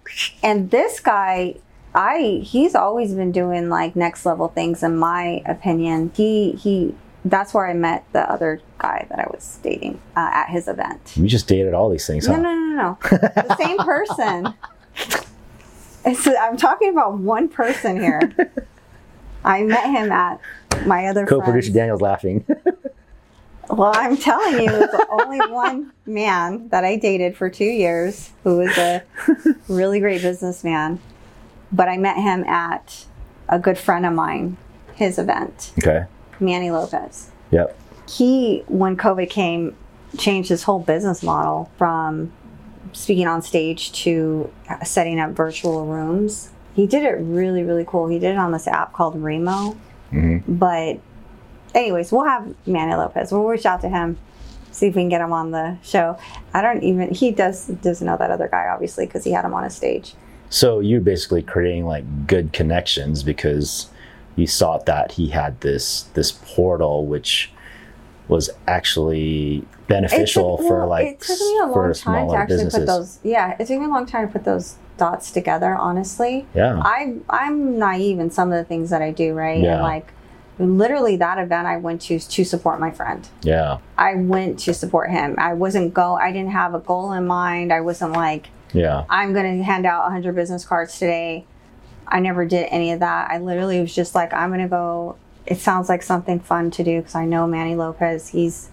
And 0.43 0.69
this 0.71 0.99
guy, 0.99 1.55
I 1.95 2.41
he's 2.43 2.75
always 2.75 3.13
been 3.15 3.31
doing 3.31 3.69
like 3.69 3.95
next 3.95 4.25
level 4.25 4.47
things. 4.47 4.81
In 4.83 4.97
my 4.97 5.41
opinion, 5.45 6.11
he 6.15 6.51
he. 6.53 6.95
That's 7.25 7.53
where 7.53 7.67
I 7.67 7.73
met 7.73 8.05
the 8.13 8.29
other 8.31 8.61
guy 8.79 9.05
that 9.09 9.19
I 9.19 9.27
was 9.29 9.59
dating 9.61 9.99
uh, 10.15 10.29
at 10.31 10.49
his 10.49 10.67
event. 10.67 11.13
You 11.15 11.27
just 11.27 11.47
dated 11.47 11.73
all 11.73 11.89
these 11.89 12.07
things, 12.07 12.25
huh? 12.25 12.37
No, 12.37 12.41
no, 12.41 12.53
no, 12.53 12.75
no. 12.75 12.97
the 13.09 13.55
same 13.59 13.77
person. 13.79 14.53
It's, 16.05 16.25
I'm 16.27 16.55
talking 16.57 16.89
about 16.91 17.17
one 17.17 17.49
person 17.49 17.97
here. 17.99 18.31
I 19.43 19.63
met 19.63 19.85
him 19.89 20.11
at 20.11 20.39
my 20.85 21.07
other 21.07 21.25
Co-producer 21.25 21.51
friend's- 21.67 21.69
Daniel's 21.75 22.01
laughing. 22.01 22.45
Well, 23.69 23.91
I'm 23.93 24.17
telling 24.17 24.63
you, 24.63 24.71
was 24.71 25.05
only 25.11 25.39
one 25.51 25.91
man 26.05 26.69
that 26.69 26.83
I 26.83 26.95
dated 26.95 27.37
for 27.37 27.49
two 27.49 27.65
years 27.65 28.31
who 28.43 28.57
was 28.57 28.75
a 28.77 29.03
really 29.67 29.99
great 29.99 30.21
businessman. 30.23 30.99
But 31.71 31.87
I 31.87 31.97
met 31.97 32.17
him 32.17 32.43
at 32.45 33.05
a 33.47 33.59
good 33.59 33.77
friend 33.77 34.05
of 34.07 34.13
mine, 34.13 34.57
his 34.95 35.19
event, 35.19 35.71
okay. 35.77 36.05
Manny 36.39 36.71
Lopez. 36.71 37.31
Yep. 37.51 37.77
He, 38.07 38.63
when 38.67 38.97
COVID 38.97 39.29
came, 39.29 39.75
changed 40.17 40.49
his 40.49 40.63
whole 40.63 40.79
business 40.79 41.21
model 41.21 41.69
from 41.77 42.31
speaking 42.93 43.27
on 43.27 43.41
stage 43.41 43.91
to 43.91 44.51
setting 44.83 45.19
up 45.19 45.31
virtual 45.31 45.85
rooms. 45.85 46.49
He 46.73 46.87
did 46.87 47.03
it 47.03 47.17
really, 47.19 47.63
really 47.63 47.85
cool. 47.85 48.07
He 48.07 48.17
did 48.19 48.31
it 48.31 48.37
on 48.37 48.51
this 48.51 48.67
app 48.67 48.93
called 48.93 49.21
Remo. 49.21 49.77
Mhm. 50.11 50.43
But, 50.47 50.99
anyways, 51.75 52.11
we'll 52.11 52.25
have 52.25 52.53
Manny 52.65 52.95
Lopez. 52.95 53.31
We'll 53.31 53.43
reach 53.45 53.65
out 53.65 53.81
to 53.81 53.89
him, 53.89 54.17
see 54.71 54.87
if 54.87 54.95
we 54.95 55.01
can 55.03 55.09
get 55.09 55.21
him 55.21 55.33
on 55.33 55.51
the 55.51 55.77
show. 55.83 56.17
I 56.53 56.61
don't 56.61 56.81
even, 56.83 57.13
he 57.13 57.31
does 57.31 57.67
doesn't 57.67 58.05
know 58.05 58.17
that 58.17 58.31
other 58.31 58.47
guy, 58.47 58.67
obviously, 58.69 59.05
because 59.05 59.23
he 59.23 59.31
had 59.31 59.45
him 59.45 59.53
on 59.53 59.63
a 59.63 59.69
stage. 59.69 60.15
So 60.49 60.79
you're 60.79 61.01
basically 61.01 61.43
creating 61.43 61.85
like 61.85 62.25
good 62.25 62.53
connections 62.53 63.21
because 63.21 63.89
you 64.39 64.47
thought 64.47 64.85
that 64.85 65.13
he 65.13 65.25
had 65.29 65.59
this 65.61 66.03
this 66.13 66.31
portal 66.31 67.05
which 67.05 67.51
was 68.27 68.49
actually 68.67 69.63
beneficial 69.87 70.57
took- 70.57 70.67
for 70.67 70.79
well, 70.81 70.89
like 70.89 71.07
it 71.07 71.19
took 71.21 71.39
me 71.39 71.59
a 71.63 71.67
for 71.73 71.83
long 71.87 71.93
time 71.93 72.29
to 72.29 72.35
actually 72.35 72.55
businesses. 72.57 72.79
put 72.79 72.85
those. 72.85 73.19
Yeah, 73.23 73.55
it 73.59 73.65
took 73.67 73.79
me 73.79 73.85
a 73.85 73.89
long 73.89 74.05
time 74.05 74.27
to 74.27 74.31
put 74.33 74.43
those 74.45 74.75
dots 74.97 75.31
together. 75.31 75.73
Honestly, 75.73 76.45
yeah. 76.53 76.79
I 76.83 77.15
I'm 77.29 77.79
naive 77.79 78.19
in 78.19 78.29
some 78.29 78.51
of 78.51 78.57
the 78.57 78.63
things 78.65 78.91
that 78.91 79.01
I 79.01 79.11
do. 79.11 79.33
Right, 79.33 79.59
Yeah. 79.63 79.73
and 79.75 79.81
like 79.81 80.07
literally 80.59 81.15
that 81.15 81.39
event 81.39 81.65
I 81.67 81.77
went 81.77 82.01
to 82.03 82.19
to 82.19 82.43
support 82.45 82.79
my 82.79 82.91
friend. 82.91 83.27
yeah. 83.41 83.77
I 83.97 84.13
went 84.15 84.59
to 84.65 84.73
support 84.75 85.09
him. 85.09 85.35
I 85.39 85.53
wasn't 85.53 85.93
go. 85.93 86.13
I 86.15 86.31
didn't 86.31 86.51
have 86.51 86.73
a 86.75 86.79
goal 86.79 87.11
in 87.13 87.25
mind. 87.25 87.73
I 87.73 87.81
wasn't 87.81 88.11
like 88.13 88.49
Yeah. 88.73 89.05
I'm 89.09 89.33
going 89.33 89.57
to 89.57 89.63
hand 89.63 89.85
out 89.87 90.03
100 90.03 90.35
business 90.35 90.63
cards 90.65 90.99
today. 90.99 91.45
I 92.09 92.19
never 92.19 92.45
did 92.45 92.67
any 92.71 92.91
of 92.91 92.99
that. 92.99 93.29
I 93.31 93.37
literally 93.37 93.79
was 93.79 93.93
just 93.93 94.15
like, 94.15 94.33
I'm 94.33 94.49
going 94.49 94.61
to 94.61 94.67
go. 94.67 95.15
It 95.45 95.59
sounds 95.59 95.89
like 95.89 96.03
something 96.03 96.39
fun 96.39 96.71
to 96.71 96.83
do 96.83 96.97
because 96.99 97.15
I 97.15 97.25
know 97.25 97.47
Manny 97.47 97.75
Lopez. 97.75 98.29
He's 98.29 98.69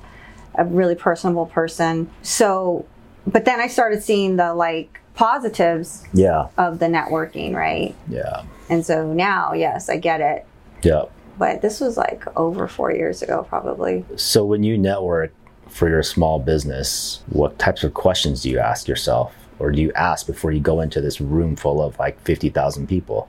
a 0.55 0.65
really 0.65 0.95
personable 0.95 1.47
person. 1.47 2.11
So, 2.23 2.87
but 3.27 3.45
then 3.45 3.61
I 3.61 3.69
started 3.69 4.03
seeing 4.03 4.37
the 4.37 4.55
like 4.55 5.01
positives 5.15 6.05
Yeah. 6.13 6.49
of 6.59 6.79
the 6.79 6.87
networking, 6.87 7.55
right? 7.55 7.95
Yeah. 8.09 8.43
And 8.69 8.85
so 8.85 9.13
now, 9.13 9.53
yes, 9.53 9.89
I 9.89 9.97
get 9.99 10.21
it. 10.21 10.47
Yeah. 10.83 11.05
But 11.39 11.61
this 11.63 11.81
was 11.81 11.97
like 11.97 12.25
over 12.37 12.67
four 12.69 12.91
years 12.93 13.23
ago, 13.23 13.45
probably. 13.49 14.05
So 14.17 14.45
when 14.45 14.63
you 14.63 14.77
network 14.79 15.33
for 15.69 15.89
your 15.89 16.03
small 16.03 16.39
business, 16.39 17.23
what 17.29 17.59
types 17.59 17.85
of 17.85 17.93
questions 17.95 18.43
do 18.43 18.51
you 18.51 18.59
ask 18.59 18.89
yourself 18.89 19.35
or 19.59 19.71
do 19.73 19.81
you 19.81 19.93
ask 19.95 20.27
before 20.27 20.53
you 20.53 20.61
go 20.61 20.81
into 20.81 21.01
this 21.01 21.21
room 21.21 21.57
full 21.57 21.83
of 21.83 21.99
like 21.99 22.21
50,000 22.23 22.87
people? 22.87 23.29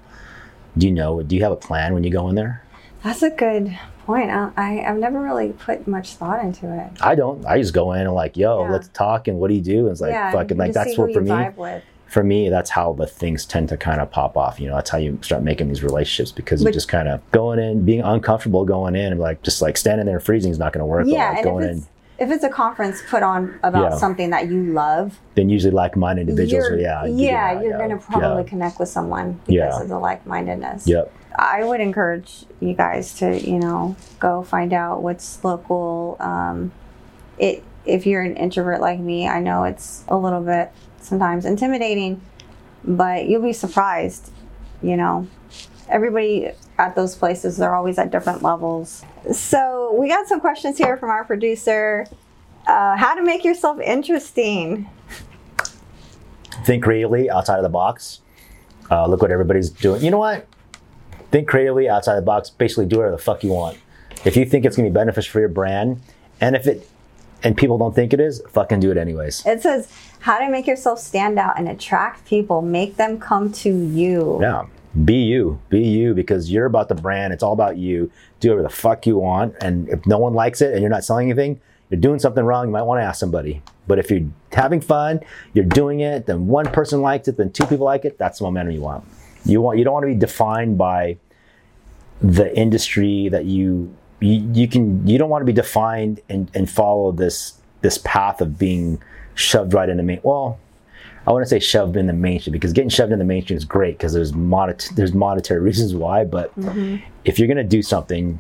Do 0.77 0.85
you 0.87 0.93
know, 0.93 1.21
do 1.23 1.35
you 1.35 1.43
have 1.43 1.51
a 1.51 1.55
plan 1.57 1.93
when 1.93 2.03
you 2.03 2.11
go 2.11 2.29
in 2.29 2.35
there? 2.35 2.63
That's 3.03 3.23
a 3.23 3.29
good 3.29 3.77
point. 4.05 4.29
I, 4.31 4.83
I've 4.85 4.97
never 4.97 5.21
really 5.21 5.53
put 5.53 5.87
much 5.87 6.15
thought 6.15 6.43
into 6.43 6.71
it. 6.77 6.91
I 7.01 7.15
don't. 7.15 7.45
I 7.45 7.57
just 7.57 7.73
go 7.73 7.93
in 7.93 8.01
and 8.01 8.13
like, 8.13 8.37
yo, 8.37 8.63
Yeah. 8.63 8.71
let's 8.71 8.87
talk 8.89 9.27
and 9.27 9.39
what 9.39 9.49
do 9.49 9.53
you 9.55 9.61
do? 9.61 9.79
And 9.81 9.89
it's 9.91 10.01
like 10.01 10.11
yeah, 10.11 10.31
fucking 10.31 10.57
like 10.57 10.73
that's 10.73 10.97
what 10.97 11.13
for 11.13 11.21
me 11.21 11.47
for 12.07 12.23
me 12.23 12.47
that's 12.49 12.69
how 12.69 12.93
the 12.93 13.05
things 13.05 13.45
tend 13.45 13.67
to 13.69 13.77
kind 13.77 13.99
of 13.99 14.09
pop 14.09 14.37
off. 14.37 14.59
You 14.59 14.69
know, 14.69 14.75
that's 14.75 14.89
how 14.89 14.97
you 14.97 15.19
start 15.21 15.43
making 15.43 15.67
these 15.67 15.83
relationships 15.83 16.31
because 16.31 16.63
you 16.63 16.71
just 16.71 16.87
kind 16.87 17.07
of 17.09 17.21
going 17.31 17.59
in, 17.59 17.83
being 17.83 18.01
uncomfortable 18.01 18.63
going 18.65 18.95
in 18.95 19.11
and 19.11 19.19
like 19.19 19.41
just 19.43 19.61
like 19.61 19.77
standing 19.77 20.05
there 20.05 20.19
freezing 20.19 20.51
is 20.51 20.57
not 20.59 20.71
going 20.73 20.81
to 20.81 20.85
work. 20.85 21.05
Yeah, 21.07 21.29
like 21.29 21.37
and 21.39 21.43
going 21.43 21.63
if 21.65 21.71
in, 21.71 21.77
it's 21.79 21.87
if 22.19 22.31
it's 22.31 22.43
a 22.43 22.49
conference 22.49 23.01
put 23.07 23.21
on 23.23 23.59
about 23.63 23.91
Yeah. 23.91 23.97
something 23.97 24.29
that 24.31 24.47
you 24.47 24.73
love, 24.73 25.19
then 25.35 25.49
usually 25.49 25.71
like-minded 25.71 26.29
individuals. 26.29 26.69
you're, 26.69 26.77
are, 26.77 26.79
yeah, 26.79 27.05
yeah, 27.05 27.61
you're 27.61 27.71
yeah, 27.71 27.77
going 27.77 27.89
to 27.91 27.97
probably 27.97 28.43
connect 28.43 28.79
with 28.79 28.89
someone 28.89 29.39
because 29.45 29.81
of 29.81 29.89
the 29.89 29.99
like-mindedness. 29.99 30.87
Yep. 30.87 31.11
I 31.37 31.63
would 31.63 31.79
encourage 31.79 32.45
you 32.59 32.73
guys 32.73 33.13
to, 33.19 33.39
you 33.39 33.59
know, 33.59 33.95
go 34.19 34.41
find 34.41 34.73
out 34.73 35.03
what's 35.03 35.43
local. 35.43 36.17
Um, 36.19 36.71
it 37.37 37.63
if 37.85 38.05
you're 38.05 38.21
an 38.23 38.35
introvert 38.35 38.81
like 38.81 38.99
me, 38.99 39.27
I 39.27 39.39
know 39.39 39.63
it's 39.63 40.03
a 40.07 40.17
little 40.17 40.41
bit 40.41 40.71
sometimes 40.99 41.45
intimidating, 41.45 42.21
but 42.83 43.27
you'll 43.27 43.43
be 43.43 43.53
surprised. 43.53 44.31
You 44.81 44.97
know, 44.97 45.27
everybody 45.87 46.51
at 46.77 46.95
those 46.95 47.15
places 47.15 47.57
they're 47.57 47.75
always 47.75 47.97
at 47.97 48.11
different 48.11 48.43
levels. 48.43 49.03
So 49.31 49.93
we 49.97 50.07
got 50.07 50.27
some 50.27 50.39
questions 50.39 50.77
here 50.77 50.97
from 50.97 51.09
our 51.09 51.23
producer. 51.23 52.05
Uh, 52.67 52.95
how 52.97 53.15
to 53.15 53.23
make 53.23 53.43
yourself 53.43 53.79
interesting? 53.79 54.89
Think 56.65 56.83
creatively 56.83 57.29
outside 57.29 57.57
of 57.57 57.63
the 57.63 57.69
box. 57.69 58.21
Uh, 58.91 59.07
look 59.07 59.21
what 59.21 59.31
everybody's 59.31 59.69
doing. 59.69 60.03
You 60.03 60.11
know 60.11 60.17
what? 60.17 60.47
Think 61.31 61.47
creatively 61.47 61.89
outside 61.89 62.15
the 62.15 62.21
box. 62.21 62.49
Basically, 62.49 62.85
do 62.85 62.97
whatever 62.97 63.15
the 63.15 63.21
fuck 63.21 63.43
you 63.43 63.51
want. 63.51 63.77
If 64.25 64.35
you 64.35 64.45
think 64.45 64.65
it's 64.65 64.75
gonna 64.75 64.89
be 64.89 64.93
beneficial 64.93 65.31
for 65.31 65.39
your 65.39 65.49
brand, 65.49 66.01
and 66.39 66.55
if 66.55 66.67
it 66.67 66.89
and 67.43 67.55
people 67.55 67.77
don't 67.77 67.93
think 67.93 68.13
it 68.13 68.19
is, 68.19 68.41
fucking 68.49 68.79
do 68.79 68.91
it 68.91 68.97
anyways. 68.97 69.45
It 69.45 69.61
says 69.61 69.91
how 70.19 70.39
to 70.39 70.49
make 70.49 70.67
yourself 70.67 70.99
stand 70.99 71.37
out 71.37 71.57
and 71.57 71.69
attract 71.69 72.25
people, 72.25 72.61
make 72.61 72.97
them 72.97 73.19
come 73.19 73.51
to 73.53 73.69
you. 73.69 74.39
Yeah. 74.41 74.65
Be 75.03 75.15
you. 75.15 75.59
Be 75.69 75.81
you 75.81 76.13
because 76.13 76.51
you're 76.51 76.65
about 76.65 76.89
the 76.89 76.95
brand. 76.95 77.33
It's 77.33 77.43
all 77.43 77.53
about 77.53 77.77
you. 77.77 78.11
Do 78.39 78.49
whatever 78.49 78.63
the 78.63 78.73
fuck 78.73 79.05
you 79.05 79.17
want. 79.17 79.55
And 79.61 79.87
if 79.89 80.05
no 80.05 80.17
one 80.17 80.33
likes 80.33 80.61
it 80.61 80.73
and 80.73 80.81
you're 80.81 80.89
not 80.89 81.03
selling 81.03 81.29
anything, 81.29 81.61
you're 81.89 81.99
doing 81.99 82.19
something 82.19 82.43
wrong. 82.43 82.67
You 82.67 82.71
might 82.71 82.83
want 82.83 82.99
to 82.99 83.05
ask 83.05 83.19
somebody. 83.19 83.61
But 83.87 83.99
if 83.99 84.11
you're 84.11 84.27
having 84.51 84.81
fun, 84.81 85.21
you're 85.53 85.65
doing 85.65 86.01
it, 86.01 86.25
then 86.25 86.47
one 86.47 86.65
person 86.65 87.01
likes 87.01 87.27
it, 87.27 87.37
then 87.37 87.51
two 87.51 87.65
people 87.65 87.85
like 87.85 88.05
it, 88.05 88.17
that's 88.17 88.39
the 88.39 88.45
momentum 88.45 88.73
you 88.73 88.81
want. 88.81 89.05
You 89.45 89.61
want 89.61 89.77
you 89.77 89.83
don't 89.83 89.93
want 89.93 90.03
to 90.03 90.13
be 90.13 90.19
defined 90.19 90.77
by 90.77 91.17
the 92.21 92.55
industry 92.57 93.29
that 93.29 93.45
you 93.45 93.95
you, 94.19 94.49
you 94.53 94.67
can 94.67 95.07
you 95.07 95.17
don't 95.17 95.29
want 95.29 95.41
to 95.41 95.45
be 95.45 95.53
defined 95.53 96.19
and, 96.27 96.49
and 96.53 96.69
follow 96.69 97.11
this 97.11 97.53
this 97.81 97.97
path 97.99 98.41
of 98.41 98.57
being 98.57 99.01
shoved 99.35 99.73
right 99.73 99.87
into 99.87 100.03
main 100.03 100.19
well 100.23 100.59
I 101.27 101.31
want 101.31 101.43
to 101.43 101.49
say 101.49 101.59
shoved 101.59 101.97
in 101.97 102.07
the 102.07 102.13
mainstream 102.13 102.53
because 102.53 102.71
getting 102.71 102.89
shoved 102.89 103.11
in 103.11 103.19
the 103.19 103.25
mainstream 103.25 103.57
is 103.57 103.65
great 103.65 103.97
because 103.97 104.13
there's 104.13 104.33
monet- 104.33 104.89
there's 104.95 105.13
monetary 105.13 105.59
reasons 105.69 105.93
why 105.93 106.23
but 106.23 106.51
if 107.25 107.37
you're 107.37 107.47
gonna 107.49 107.63
do 107.65 107.81
something 107.81 108.39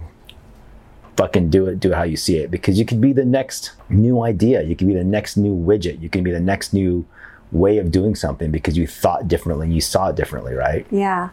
fucking 1.17 1.49
do 1.49 1.65
it 1.67 1.79
do 1.79 1.91
it 1.91 1.95
how 1.95 2.03
you 2.03 2.15
see 2.15 2.37
it 2.37 2.51
because 2.51 2.77
you 2.77 2.85
could 2.85 3.01
be 3.01 3.11
the 3.11 3.25
next 3.25 3.71
new 3.89 4.21
idea 4.21 4.61
you 4.61 4.75
could 4.75 4.87
be 4.87 4.93
the 4.93 5.03
next 5.03 5.35
new 5.35 5.53
widget 5.55 5.99
you 5.99 6.09
can 6.09 6.23
be 6.23 6.31
the 6.31 6.39
next 6.39 6.73
new 6.73 7.03
way 7.51 7.77
of 7.79 7.91
doing 7.91 8.13
something 8.13 8.51
because 8.51 8.77
you 8.77 8.85
thought 8.85 9.27
differently 9.27 9.65
and 9.65 9.73
you 9.73 9.81
saw 9.81 10.09
it 10.09 10.15
differently 10.15 10.53
right 10.53 10.85
Yeah. 10.91 11.29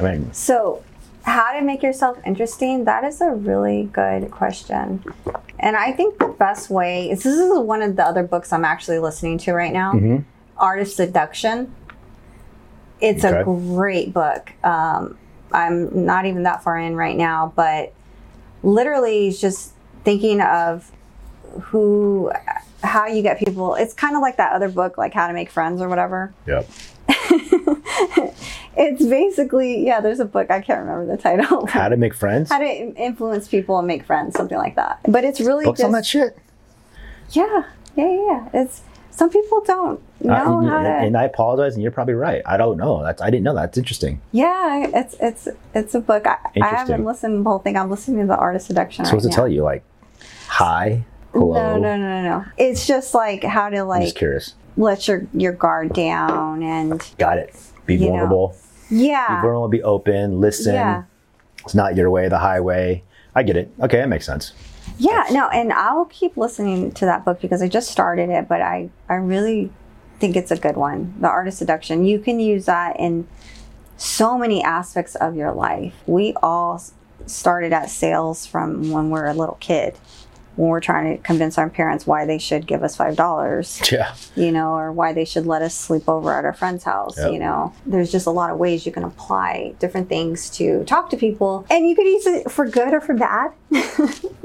i 0.00 0.02
mean 0.02 0.32
So, 0.32 0.82
how 1.22 1.52
to 1.52 1.60
make 1.62 1.82
yourself 1.82 2.16
interesting? 2.24 2.84
That 2.84 3.04
is 3.04 3.20
a 3.20 3.30
really 3.32 3.90
good 3.92 4.30
question. 4.30 5.04
And 5.58 5.76
I 5.76 5.92
think 5.92 6.18
the 6.18 6.28
best 6.28 6.70
way 6.70 7.10
is 7.10 7.22
this 7.22 7.34
is 7.38 7.58
one 7.58 7.82
of 7.82 7.96
the 7.96 8.04
other 8.04 8.22
books 8.22 8.50
I'm 8.50 8.64
actually 8.64 8.98
listening 8.98 9.36
to 9.38 9.52
right 9.52 9.72
now 9.72 9.92
Mhm. 9.92 10.24
Art 10.58 10.80
of 10.80 10.88
Seduction. 10.88 11.74
It's 13.00 13.24
a 13.24 13.42
great 13.44 14.12
book. 14.12 14.52
Um, 14.64 15.16
I'm 15.52 16.04
not 16.04 16.26
even 16.26 16.42
that 16.42 16.62
far 16.62 16.78
in 16.78 16.96
right 16.96 17.16
now, 17.16 17.52
but 17.54 17.92
literally, 18.62 19.28
it's 19.28 19.40
just 19.40 19.72
thinking 20.04 20.40
of 20.40 20.90
who, 21.62 22.32
how 22.82 23.06
you 23.06 23.22
get 23.22 23.38
people. 23.38 23.76
It's 23.76 23.94
kind 23.94 24.16
of 24.16 24.22
like 24.22 24.36
that 24.36 24.52
other 24.52 24.68
book, 24.68 24.98
like 24.98 25.14
How 25.14 25.28
to 25.28 25.32
Make 25.32 25.50
Friends 25.50 25.80
or 25.80 25.88
whatever. 25.88 26.34
yep 26.46 26.68
It's 28.80 29.04
basically, 29.04 29.84
yeah, 29.84 30.00
there's 30.00 30.20
a 30.20 30.24
book, 30.24 30.52
I 30.52 30.60
can't 30.60 30.80
remember 30.80 31.06
the 31.06 31.20
title. 31.20 31.66
how 31.66 31.88
to 31.88 31.96
make 31.96 32.14
friends 32.14 32.48
how 32.48 32.58
to 32.58 32.66
influence 32.66 33.48
people 33.48 33.78
and 33.78 33.88
make 33.88 34.04
friends, 34.04 34.36
something 34.36 34.58
like 34.58 34.76
that. 34.76 35.00
But 35.08 35.24
it's 35.24 35.40
really 35.40 35.64
books 35.64 35.78
just 35.78 35.86
on 35.86 35.92
that 35.92 36.06
shit 36.06 36.38
yeah, 37.30 37.64
yeah, 37.96 38.06
yeah, 38.06 38.24
yeah. 38.26 38.48
It's 38.62 38.82
some 39.18 39.30
people 39.30 39.60
don't 39.66 40.00
know 40.20 40.32
Uh, 40.32 40.44
how 40.44 40.60
to. 40.82 40.88
and 41.06 41.16
i 41.16 41.24
apologize 41.24 41.74
and 41.74 41.82
you're 41.82 41.90
probably 41.98 42.14
right 42.14 42.40
i 42.46 42.56
don't 42.56 42.76
know 42.76 43.02
that's 43.02 43.20
i 43.20 43.28
didn't 43.30 43.42
know 43.44 43.54
that. 43.54 43.62
that's 43.62 43.78
interesting 43.78 44.20
yeah, 44.32 44.86
it's 45.00 45.14
it's 45.20 45.48
it's 45.74 45.94
a 45.94 46.00
book. 46.00 46.26
I, 46.26 46.36
I 46.62 46.66
haven't 46.68 47.04
listened 47.04 47.32
to 47.38 47.42
the 47.42 47.48
whole 47.50 47.58
thing. 47.58 47.76
I'm 47.76 47.90
listening 47.90 48.20
to 48.20 48.26
the 48.26 48.36
Art 48.36 48.54
of 48.56 48.62
Seduction. 48.62 49.04
so 49.04 49.10
right 49.10 49.14
what's 49.16 49.26
it 49.26 49.30
now. 49.30 49.34
tell 49.36 49.48
you 49.48 49.62
like 49.62 49.82
hi 50.46 51.04
hello 51.32 51.54
No, 51.54 51.76
no, 51.78 51.96
no, 51.96 52.22
no, 52.22 52.22
no. 52.38 52.44
It's 52.56 52.86
just 52.86 53.12
like 53.14 53.42
how 53.44 53.68
to 53.68 53.82
like. 53.84 54.00
i'm 54.00 54.06
just 54.06 54.16
curious 54.16 54.54
let 54.76 55.08
your 55.08 55.26
your 55.34 55.52
guard 55.52 55.92
down 55.92 56.62
and 56.62 57.02
got 57.18 57.38
it 57.38 57.54
be 57.86 57.94
You 57.96 58.00
know. 58.00 58.06
vulnerable 58.10 58.56
yeah, 58.90 59.26
be 59.28 59.34
vulnerable 59.42 59.68
be 59.68 59.82
open 59.82 60.40
listen 60.40 60.74
yeah. 60.74 61.02
it's 61.64 61.74
not 61.74 61.96
your 61.96 62.08
way 62.10 62.28
the 62.28 62.38
highway 62.38 63.02
i 63.34 63.42
get 63.42 63.56
it 63.56 63.70
okay 63.80 63.98
that 63.98 64.08
makes 64.08 64.24
sense 64.26 64.52
Yeah, 64.96 65.26
no, 65.30 65.48
and 65.48 65.72
I'll 65.72 66.06
keep 66.06 66.36
listening 66.36 66.92
to 66.92 67.04
that 67.04 67.24
book 67.24 67.40
because 67.40 67.62
I 67.62 67.68
just 67.68 67.90
started 67.90 68.30
it, 68.30 68.48
but 68.48 68.60
I 68.60 68.90
I 69.08 69.14
really 69.14 69.70
think 70.18 70.36
it's 70.36 70.50
a 70.50 70.56
good 70.56 70.76
one. 70.76 71.14
The 71.20 71.28
Art 71.28 71.48
of 71.48 71.54
Seduction. 71.54 72.04
You 72.04 72.18
can 72.18 72.40
use 72.40 72.66
that 72.66 72.98
in 72.98 73.28
so 73.96 74.38
many 74.38 74.62
aspects 74.62 75.14
of 75.16 75.36
your 75.36 75.52
life. 75.52 75.94
We 76.06 76.34
all 76.42 76.82
started 77.26 77.72
at 77.72 77.90
sales 77.90 78.46
from 78.46 78.90
when 78.90 79.10
we're 79.10 79.26
a 79.26 79.34
little 79.34 79.58
kid. 79.60 79.98
When 80.58 80.68
we're 80.70 80.80
trying 80.80 81.16
to 81.16 81.22
convince 81.22 81.56
our 81.56 81.70
parents 81.70 82.06
why 82.06 82.26
they 82.26 82.38
should 82.38 82.66
give 82.66 82.82
us 82.82 82.96
five 82.96 83.14
dollars, 83.16 83.80
yeah 83.92 84.14
you 84.34 84.50
know, 84.52 84.72
or 84.74 84.92
why 84.92 85.12
they 85.12 85.24
should 85.24 85.46
let 85.46 85.62
us 85.62 85.74
sleep 85.74 86.08
over 86.08 86.36
at 86.36 86.44
our 86.44 86.52
friend's 86.52 86.84
house, 86.84 87.16
Yep. 87.16 87.32
you 87.32 87.38
know. 87.38 87.72
There's 87.86 88.10
just 88.12 88.26
a 88.26 88.30
lot 88.30 88.50
of 88.50 88.58
ways 88.58 88.84
you 88.84 88.92
can 88.92 89.04
apply 89.04 89.74
different 89.78 90.08
things 90.08 90.50
to 90.58 90.84
talk 90.84 91.10
to 91.10 91.16
people, 91.16 91.64
and 91.70 91.88
you 91.88 91.94
could 91.96 92.06
use 92.06 92.26
it 92.26 92.50
for 92.50 92.66
good 92.66 92.92
or 92.92 93.00
for 93.00 93.14
bad. 93.14 93.52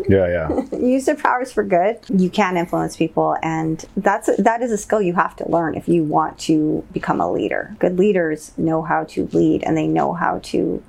yeah 0.10 0.28
yeah 0.28 0.78
use 0.78 1.06
their 1.06 1.16
powers 1.16 1.52
for 1.54 1.64
good 1.64 1.98
you 2.10 2.30
can 2.30 2.58
influence 2.58 2.98
people 2.98 3.38
and 3.42 3.86
that's 3.96 4.30
that 4.38 4.62
is 4.62 4.70
a 4.70 4.78
skill 4.78 5.02
you 5.02 5.14
have 5.14 5.34
to 5.34 5.50
learn 5.50 5.76
if 5.76 5.88
you 5.88 6.04
want 6.04 6.38
to 6.38 6.86
become 6.92 7.22
a 7.22 7.32
leader 7.32 7.74
good 7.80 7.98
leaders 7.98 8.52
know 8.58 8.82
how 8.82 9.06
to 9.06 9.28
lead 9.28 9.64
and 9.64 9.78
they 9.78 9.88
know 9.88 10.12
how 10.12 10.40
to 10.40 10.84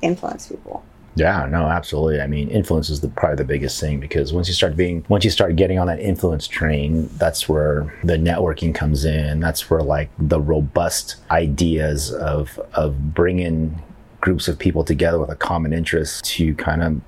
influence 0.00 0.46
people 0.46 0.84
Yeah, 1.14 1.46
no, 1.46 1.66
absolutely. 1.66 2.20
I 2.20 2.26
mean, 2.26 2.48
influence 2.48 2.88
is 2.88 3.00
the 3.00 3.08
probably 3.08 3.36
the 3.36 3.44
biggest 3.44 3.78
thing 3.78 4.00
because 4.00 4.32
once 4.32 4.48
you 4.48 4.54
start 4.54 4.76
being, 4.76 5.04
once 5.08 5.24
you 5.24 5.30
start 5.30 5.56
getting 5.56 5.78
on 5.78 5.86
that 5.88 6.00
influence 6.00 6.48
train, 6.48 7.10
that's 7.18 7.48
where 7.48 7.94
the 8.02 8.16
networking 8.16 8.74
comes 8.74 9.04
in. 9.04 9.40
That's 9.40 9.68
where 9.68 9.82
like 9.82 10.10
the 10.18 10.40
robust 10.40 11.16
ideas 11.30 12.12
of 12.12 12.58
of 12.74 13.14
bringing 13.14 13.82
groups 14.22 14.48
of 14.48 14.58
people 14.58 14.84
together 14.84 15.18
with 15.18 15.28
a 15.28 15.36
common 15.36 15.72
interest 15.74 16.24
to 16.24 16.54
kind 16.54 16.82
of, 16.82 17.00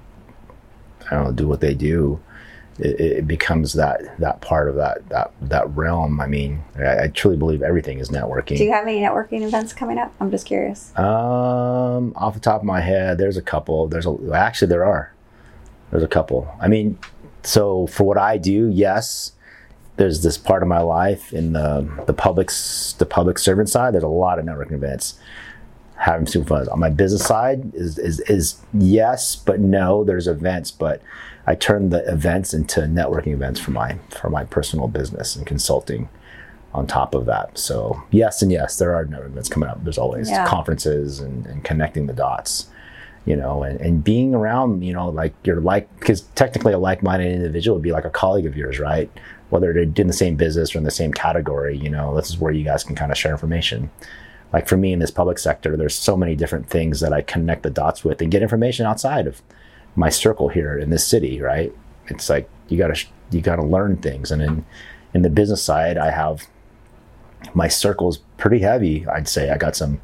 I 1.10 1.14
don't 1.14 1.24
know, 1.24 1.32
do 1.32 1.48
what 1.48 1.60
they 1.60 1.74
do. 1.74 2.20
It, 2.78 3.00
it 3.00 3.26
becomes 3.26 3.74
that 3.74 4.18
that 4.18 4.40
part 4.40 4.68
of 4.68 4.74
that 4.76 5.08
that 5.10 5.30
that 5.42 5.68
realm. 5.76 6.20
I 6.20 6.26
mean, 6.26 6.62
I, 6.76 7.04
I 7.04 7.08
truly 7.08 7.36
believe 7.36 7.62
everything 7.62 7.98
is 8.00 8.08
networking. 8.08 8.56
do 8.58 8.64
you 8.64 8.72
have 8.72 8.86
any 8.86 9.00
networking 9.00 9.42
events 9.42 9.72
coming 9.72 9.96
up 9.98 10.12
i'm 10.20 10.30
just 10.30 10.44
curious 10.46 10.92
Um, 10.98 12.12
off 12.16 12.34
the 12.34 12.40
top 12.40 12.60
of 12.62 12.66
my 12.66 12.80
head, 12.80 13.18
there's 13.18 13.36
a 13.36 13.42
couple. 13.42 13.86
There's 13.86 14.06
a 14.06 14.16
actually 14.34 14.68
there 14.68 14.84
are. 14.84 15.12
There's 15.90 16.02
a 16.02 16.08
couple. 16.08 16.52
I 16.60 16.66
mean, 16.66 16.98
so 17.44 17.86
for 17.86 18.02
what 18.04 18.18
I 18.18 18.38
do, 18.38 18.68
yes, 18.68 19.32
there's 19.96 20.24
this 20.24 20.36
part 20.36 20.62
of 20.62 20.68
my 20.68 20.80
life 20.80 21.32
in 21.32 21.52
the 21.52 21.88
the 22.06 22.12
public 22.14 22.48
the 22.98 23.06
public 23.08 23.38
servant 23.38 23.68
side. 23.68 23.94
There's 23.94 24.02
a 24.02 24.08
lot 24.08 24.38
of 24.40 24.44
networking 24.44 24.72
events. 24.72 25.14
Having 25.96 26.26
super 26.26 26.48
fun. 26.48 26.68
On 26.70 26.80
my 26.80 26.90
business 26.90 27.24
side 27.24 27.72
is 27.72 27.98
is 27.98 28.18
is 28.20 28.56
yes, 28.72 29.36
but 29.36 29.60
no. 29.60 30.02
There's 30.02 30.26
events, 30.26 30.72
but 30.72 31.00
I 31.46 31.54
turn 31.54 31.90
the 31.90 32.06
events 32.10 32.54
into 32.54 32.80
networking 32.82 33.32
events 33.32 33.60
for 33.60 33.70
my 33.70 33.98
for 34.10 34.30
my 34.30 34.44
personal 34.44 34.88
business 34.88 35.36
and 35.36 35.46
consulting 35.46 36.08
on 36.72 36.86
top 36.86 37.14
of 37.14 37.26
that. 37.26 37.56
So 37.58 38.02
yes 38.10 38.42
and 38.42 38.50
yes, 38.50 38.78
there 38.78 38.94
are 38.94 39.04
networking 39.04 39.26
events 39.32 39.48
coming 39.48 39.68
up. 39.68 39.82
There's 39.84 39.98
always 39.98 40.28
Yeah. 40.30 40.46
conferences 40.46 41.20
and, 41.20 41.46
and 41.46 41.62
connecting 41.62 42.06
the 42.06 42.12
dots, 42.12 42.66
you 43.26 43.36
know, 43.36 43.62
and, 43.62 43.80
and 43.80 44.02
being 44.02 44.34
around, 44.34 44.82
you 44.82 44.92
know, 44.92 45.08
like 45.08 45.34
you're 45.44 45.60
like, 45.60 45.88
because 46.00 46.22
technically 46.34 46.72
a 46.72 46.78
like-minded 46.78 47.30
individual 47.32 47.76
would 47.76 47.82
be 47.82 47.92
like 47.92 48.04
a 48.04 48.10
colleague 48.10 48.46
of 48.46 48.56
yours, 48.56 48.80
right? 48.80 49.08
Whether 49.50 49.72
they're 49.72 49.82
in 49.82 50.06
the 50.08 50.12
same 50.12 50.34
business 50.34 50.74
or 50.74 50.78
in 50.78 50.84
the 50.84 50.90
same 50.90 51.12
category, 51.12 51.76
you 51.76 51.90
know, 51.90 52.16
this 52.16 52.28
is 52.28 52.38
where 52.38 52.52
you 52.52 52.64
guys 52.64 52.82
can 52.82 52.96
kind 52.96 53.12
of 53.12 53.18
share 53.18 53.30
information. 53.32 53.90
Like 54.52 54.66
for 54.66 54.76
me 54.76 54.92
in 54.92 54.98
this 54.98 55.10
public 55.12 55.38
sector, 55.38 55.76
there's 55.76 55.94
so 55.94 56.16
many 56.16 56.34
different 56.34 56.68
things 56.68 56.98
that 57.00 57.12
I 57.12 57.22
connect 57.22 57.62
the 57.62 57.70
dots 57.70 58.02
with 58.04 58.20
and 58.20 58.30
get 58.32 58.42
information 58.42 58.84
outside 58.86 59.26
of 59.28 59.42
my 59.96 60.08
circle 60.08 60.48
here 60.48 60.78
in 60.78 60.90
this 60.90 61.06
city, 61.06 61.40
right? 61.40 61.72
It's 62.08 62.28
like 62.28 62.48
you 62.68 62.78
gotta 62.78 63.02
you 63.30 63.40
gotta 63.40 63.62
learn 63.64 63.96
things, 63.96 64.30
and 64.30 64.42
in 64.42 64.64
in 65.14 65.22
the 65.22 65.30
business 65.30 65.62
side, 65.62 65.96
I 65.98 66.10
have 66.10 66.46
my 67.54 67.68
circle's 67.68 68.18
pretty 68.36 68.58
heavy. 68.60 69.06
I'd 69.06 69.28
say 69.28 69.50
I 69.50 69.56
got 69.58 69.76
some 69.76 70.00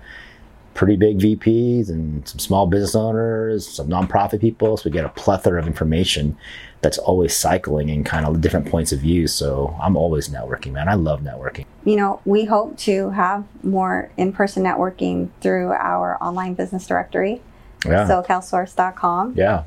pretty 0.74 0.96
big 0.96 1.18
VPs 1.18 1.88
and 1.90 2.26
some 2.28 2.38
small 2.38 2.66
business 2.66 2.94
owners, 2.94 3.66
some 3.66 3.88
nonprofit 3.88 4.40
people. 4.40 4.76
So 4.76 4.84
we 4.88 4.92
get 4.92 5.04
a 5.04 5.08
plethora 5.10 5.58
of 5.60 5.66
information 5.66 6.36
that's 6.80 6.96
always 6.96 7.34
cycling 7.36 7.88
in 7.88 8.04
kind 8.04 8.24
of 8.24 8.40
different 8.40 8.66
points 8.70 8.92
of 8.92 9.00
view. 9.00 9.26
So 9.26 9.76
I'm 9.82 9.96
always 9.96 10.28
networking, 10.28 10.72
man. 10.72 10.88
I 10.88 10.94
love 10.94 11.20
networking. 11.22 11.64
you 11.84 11.96
know 11.96 12.20
we 12.24 12.44
hope 12.44 12.76
to 12.78 13.10
have 13.10 13.44
more 13.64 14.10
in-person 14.16 14.62
networking 14.62 15.28
through 15.40 15.72
our 15.72 16.16
online 16.22 16.54
business 16.54 16.86
directory 16.86 17.40
Yeah. 17.86 18.06
socalsource.com 18.06 19.34
yeah. 19.36 19.62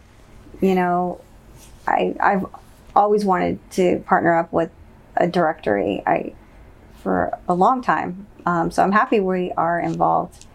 You 0.63 0.75
know, 0.75 1.19
I 1.87 2.15
I've 2.19 2.45
always 2.95 3.25
wanted 3.25 3.59
to 3.71 3.99
partner 4.05 4.37
up 4.37 4.53
with 4.53 4.71
a 5.17 5.27
directory. 5.27 6.01
I 6.05 6.33
for 7.01 7.37
a 7.49 7.53
long 7.53 7.81
time. 7.81 8.27
Um, 8.45 8.71
so 8.71 8.81
I'm 8.81 8.93
happy 8.93 9.19
we 9.19 9.51
are 9.51 9.79
involved 9.79 10.45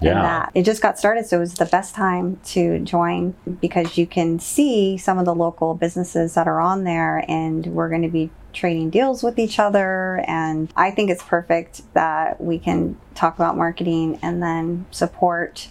in 0.00 0.14
that. 0.14 0.52
It 0.54 0.62
just 0.62 0.80
got 0.80 0.98
started, 0.98 1.26
so 1.26 1.38
it 1.38 1.40
was 1.40 1.54
the 1.54 1.66
best 1.66 1.94
time 1.94 2.40
to 2.46 2.78
join 2.80 3.34
because 3.60 3.98
you 3.98 4.06
can 4.06 4.38
see 4.38 4.96
some 4.96 5.18
of 5.18 5.24
the 5.24 5.34
local 5.34 5.74
businesses 5.74 6.34
that 6.34 6.46
are 6.46 6.60
on 6.60 6.84
there, 6.84 7.24
and 7.28 7.66
we're 7.66 7.88
going 7.88 8.02
to 8.02 8.08
be 8.08 8.30
trading 8.52 8.90
deals 8.90 9.22
with 9.22 9.38
each 9.38 9.58
other. 9.58 10.24
And 10.26 10.72
I 10.76 10.90
think 10.92 11.10
it's 11.10 11.22
perfect 11.22 11.82
that 11.94 12.40
we 12.40 12.58
can 12.58 12.96
talk 13.14 13.34
about 13.34 13.56
marketing 13.56 14.18
and 14.22 14.42
then 14.42 14.86
support 14.90 15.68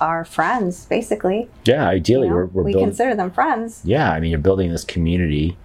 our 0.00 0.24
friends, 0.24 0.86
basically. 0.86 1.48
Yeah. 1.64 1.86
Ideally, 1.88 2.24
You 2.26 2.30
know, 2.30 2.36
we're, 2.36 2.46
we're 2.46 2.62
we 2.64 2.72
building. 2.72 2.88
consider 2.90 3.14
them 3.14 3.30
friends. 3.30 3.80
yeah, 3.84 4.10
I 4.12 4.20
mean, 4.20 4.30
you're 4.30 4.38
building 4.40 4.70
this 4.70 4.84
community 4.84 5.56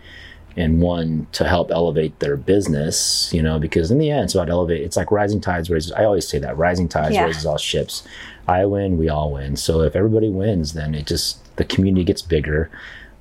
and 0.58 0.82
one 0.82 1.28
to 1.32 1.48
help 1.48 1.72
elevate 1.72 2.20
their 2.20 2.36
business, 2.36 3.30
you 3.34 3.42
know, 3.42 3.60
because 3.60 3.92
in 3.92 3.98
the 4.00 4.10
end, 4.10 4.26
it's 4.26 4.36
about 4.36 4.50
elevate. 4.50 4.82
It's 4.82 4.98
like 4.98 5.12
rising 5.12 5.40
tides 5.40 5.70
raises. 5.70 5.92
I 5.94 6.04
always 6.04 6.28
say 6.28 6.40
that 6.40 6.58
rising 6.58 6.90
tides 6.90 7.16
Yeah. 7.16 7.26
raises 7.26 7.46
all 7.46 7.58
ships. 7.58 8.04
I 8.48 8.66
win, 8.66 8.98
we 8.98 9.08
all 9.10 9.32
win. 9.32 9.56
So 9.56 9.82
if 9.82 9.96
everybody 9.96 10.30
wins, 10.30 10.74
then 10.74 10.96
it 10.96 11.06
just 11.06 11.56
the 11.56 11.64
community 11.66 12.04
gets 12.04 12.22
bigger. 12.22 12.70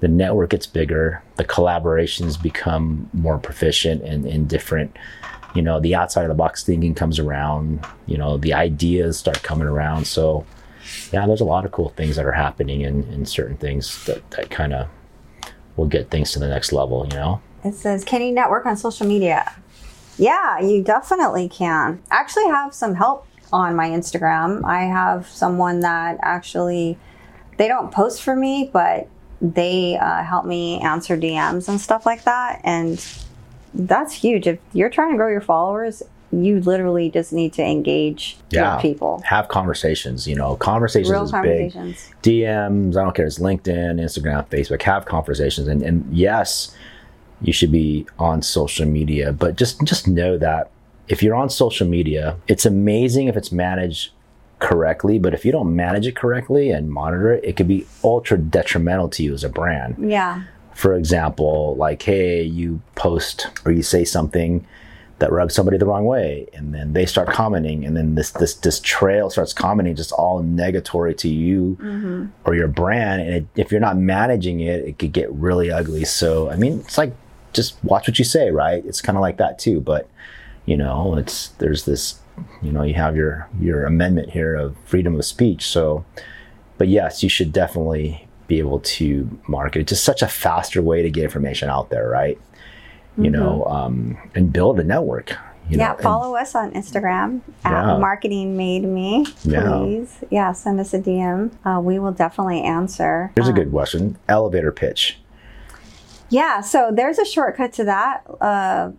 the 0.00 0.06
network 0.06 0.50
gets 0.50 0.64
bigger, 0.66 1.20
the 1.34 1.44
collaborations 1.44 2.40
become 2.40 3.10
more 3.12 3.36
proficient 3.36 4.00
and 4.04 4.24
in 4.24 4.46
different, 4.46 4.96
you 5.56 5.60
know, 5.62 5.80
the 5.80 5.92
outside 5.92 6.22
of 6.22 6.28
the 6.28 6.34
box 6.36 6.62
thinking 6.62 6.94
comes 6.94 7.18
around, 7.18 7.84
you 8.06 8.16
know, 8.16 8.36
the 8.38 8.54
ideas 8.54 9.18
start 9.18 9.42
coming 9.42 9.66
around. 9.66 10.06
So, 10.06 10.46
yeah, 11.12 11.26
there's 11.26 11.40
a 11.40 11.44
lot 11.44 11.64
of 11.64 11.72
cool 11.72 11.90
things 11.90 12.16
that 12.16 12.24
are 12.26 12.32
happening 12.32 12.82
in, 12.82 13.04
in 13.04 13.26
certain 13.26 13.56
things 13.56 14.04
that, 14.06 14.30
that 14.32 14.50
kind 14.50 14.72
of 14.72 14.88
will 15.76 15.86
get 15.86 16.10
things 16.10 16.32
to 16.32 16.38
the 16.38 16.48
next 16.48 16.72
level, 16.72 17.06
you 17.08 17.14
know? 17.14 17.40
It 17.64 17.74
says, 17.74 18.04
can 18.04 18.22
you 18.22 18.32
network 18.32 18.66
on 18.66 18.76
social 18.76 19.06
media? 19.06 19.54
Yeah, 20.16 20.60
you 20.60 20.82
definitely 20.82 21.48
can. 21.48 22.02
I 22.10 22.16
actually 22.16 22.46
have 22.46 22.74
some 22.74 22.94
help 22.94 23.26
on 23.52 23.76
my 23.76 23.88
Instagram. 23.88 24.64
I 24.64 24.82
have 24.82 25.26
someone 25.28 25.80
that 25.80 26.18
actually, 26.22 26.98
they 27.56 27.68
don't 27.68 27.92
post 27.92 28.22
for 28.22 28.34
me, 28.34 28.70
but 28.72 29.08
they 29.40 29.96
uh, 29.96 30.24
help 30.24 30.44
me 30.44 30.80
answer 30.80 31.16
DMs 31.16 31.68
and 31.68 31.80
stuff 31.80 32.04
like 32.04 32.24
that. 32.24 32.60
And 32.64 33.04
that's 33.74 34.12
huge. 34.12 34.46
If 34.46 34.58
you're 34.72 34.90
trying 34.90 35.12
to 35.12 35.16
grow 35.16 35.28
your 35.28 35.40
followers, 35.40 36.02
you 36.30 36.60
literally 36.60 37.10
just 37.10 37.32
need 37.32 37.52
to 37.54 37.62
engage 37.62 38.36
Yeah. 38.50 38.74
with 38.76 38.82
people. 38.82 39.22
Have 39.24 39.48
conversations, 39.48 40.26
you 40.28 40.34
know, 40.34 40.56
conversations 40.56 41.10
Real 41.10 41.24
is 41.24 41.30
conversations. 41.30 42.10
big. 42.22 42.42
DMs, 42.44 42.96
I 42.96 43.04
don't 43.04 43.14
care, 43.14 43.26
it's 43.26 43.38
LinkedIn, 43.38 44.00
Instagram, 44.00 44.46
Facebook, 44.48 44.82
have 44.82 45.06
conversations. 45.06 45.68
And, 45.68 45.82
and 45.82 46.04
yes, 46.14 46.74
you 47.40 47.52
should 47.52 47.72
be 47.72 48.06
on 48.18 48.42
social 48.42 48.84
media, 48.86 49.32
but 49.32 49.56
just, 49.56 49.82
just 49.84 50.06
know 50.08 50.36
that 50.38 50.70
if 51.08 51.22
you're 51.22 51.34
on 51.34 51.48
social 51.48 51.88
media, 51.88 52.36
it's 52.46 52.66
amazing 52.66 53.28
if 53.28 53.36
it's 53.36 53.50
managed 53.50 54.10
correctly, 54.58 55.18
but 55.18 55.32
if 55.32 55.44
you 55.44 55.52
don't 55.52 55.74
manage 55.74 56.06
it 56.06 56.16
correctly 56.16 56.70
and 56.70 56.90
monitor 56.90 57.32
it, 57.32 57.44
it 57.44 57.56
could 57.56 57.68
be 57.68 57.86
ultra 58.04 58.36
detrimental 58.36 59.08
to 59.08 59.22
you 59.22 59.32
as 59.32 59.44
a 59.44 59.48
brand. 59.48 59.96
Yeah. 60.10 60.42
For 60.74 60.94
example, 60.94 61.74
like, 61.76 62.02
hey, 62.02 62.42
you 62.42 62.80
post 62.96 63.46
or 63.64 63.72
you 63.72 63.82
say 63.82 64.04
something 64.04 64.66
that 65.18 65.32
rubs 65.32 65.54
somebody 65.54 65.76
the 65.78 65.86
wrong 65.86 66.04
way, 66.04 66.46
and 66.52 66.72
then 66.72 66.92
they 66.92 67.04
start 67.04 67.28
commenting, 67.28 67.84
and 67.84 67.96
then 67.96 68.14
this 68.14 68.30
this 68.30 68.54
this 68.54 68.80
trail 68.80 69.30
starts 69.30 69.52
commenting 69.52 69.96
just 69.96 70.12
all 70.12 70.42
negatory 70.42 71.16
to 71.18 71.28
you 71.28 71.76
mm-hmm. 71.80 72.26
or 72.44 72.54
your 72.54 72.68
brand, 72.68 73.22
and 73.22 73.30
it, 73.30 73.46
if 73.56 73.72
you're 73.72 73.80
not 73.80 73.96
managing 73.96 74.60
it, 74.60 74.84
it 74.84 74.98
could 74.98 75.12
get 75.12 75.30
really 75.32 75.70
ugly. 75.70 76.04
So, 76.04 76.50
I 76.50 76.56
mean, 76.56 76.80
it's 76.80 76.98
like 76.98 77.12
just 77.52 77.82
watch 77.82 78.06
what 78.06 78.18
you 78.18 78.24
say, 78.24 78.50
right? 78.50 78.84
It's 78.86 79.00
kind 79.00 79.18
of 79.18 79.22
like 79.22 79.38
that 79.38 79.58
too, 79.58 79.80
but 79.80 80.08
you 80.66 80.76
know, 80.76 81.16
it's 81.16 81.48
there's 81.58 81.84
this, 81.84 82.20
you 82.62 82.70
know, 82.70 82.82
you 82.82 82.94
have 82.94 83.16
your 83.16 83.48
your 83.60 83.84
amendment 83.86 84.30
here 84.30 84.54
of 84.54 84.76
freedom 84.84 85.16
of 85.16 85.24
speech. 85.24 85.66
So, 85.66 86.04
but 86.76 86.88
yes, 86.88 87.22
you 87.22 87.28
should 87.28 87.52
definitely 87.52 88.28
be 88.46 88.58
able 88.58 88.80
to 88.80 89.40
market. 89.48 89.80
It's 89.80 89.90
just 89.90 90.04
such 90.04 90.22
a 90.22 90.28
faster 90.28 90.80
way 90.80 91.02
to 91.02 91.10
get 91.10 91.24
information 91.24 91.68
out 91.68 91.90
there, 91.90 92.08
right? 92.08 92.38
You 93.18 93.30
know, 93.30 93.64
um, 93.64 94.16
and 94.34 94.52
build 94.52 94.78
a 94.78 94.84
network. 94.84 95.30
You 95.68 95.76
yeah, 95.78 95.88
know, 95.88 95.94
and- 95.94 96.02
follow 96.02 96.36
us 96.36 96.54
on 96.54 96.70
Instagram 96.72 97.40
at 97.64 97.72
Yeah. 97.86 97.98
Marketing 97.98 98.56
Made 98.56 98.84
Me, 98.84 99.26
please. 99.42 100.24
Yeah, 100.30 100.52
send 100.52 100.78
us 100.80 100.94
a 100.94 100.98
DM. 101.00 101.50
Uh, 101.64 101.80
we 101.80 101.98
will 101.98 102.12
definitely 102.12 102.62
answer. 102.62 103.32
Here's 103.34 103.48
a 103.48 103.50
Um, 103.50 103.56
good 103.56 103.70
question: 103.70 104.16
elevator 104.28 104.70
pitch. 104.72 105.20
Yeah, 106.30 106.60
so 106.60 106.90
there's 106.92 107.18
a 107.18 107.24
shortcut 107.24 107.72
to 107.74 107.84
that. 107.84 108.22
Uh, 108.40 108.90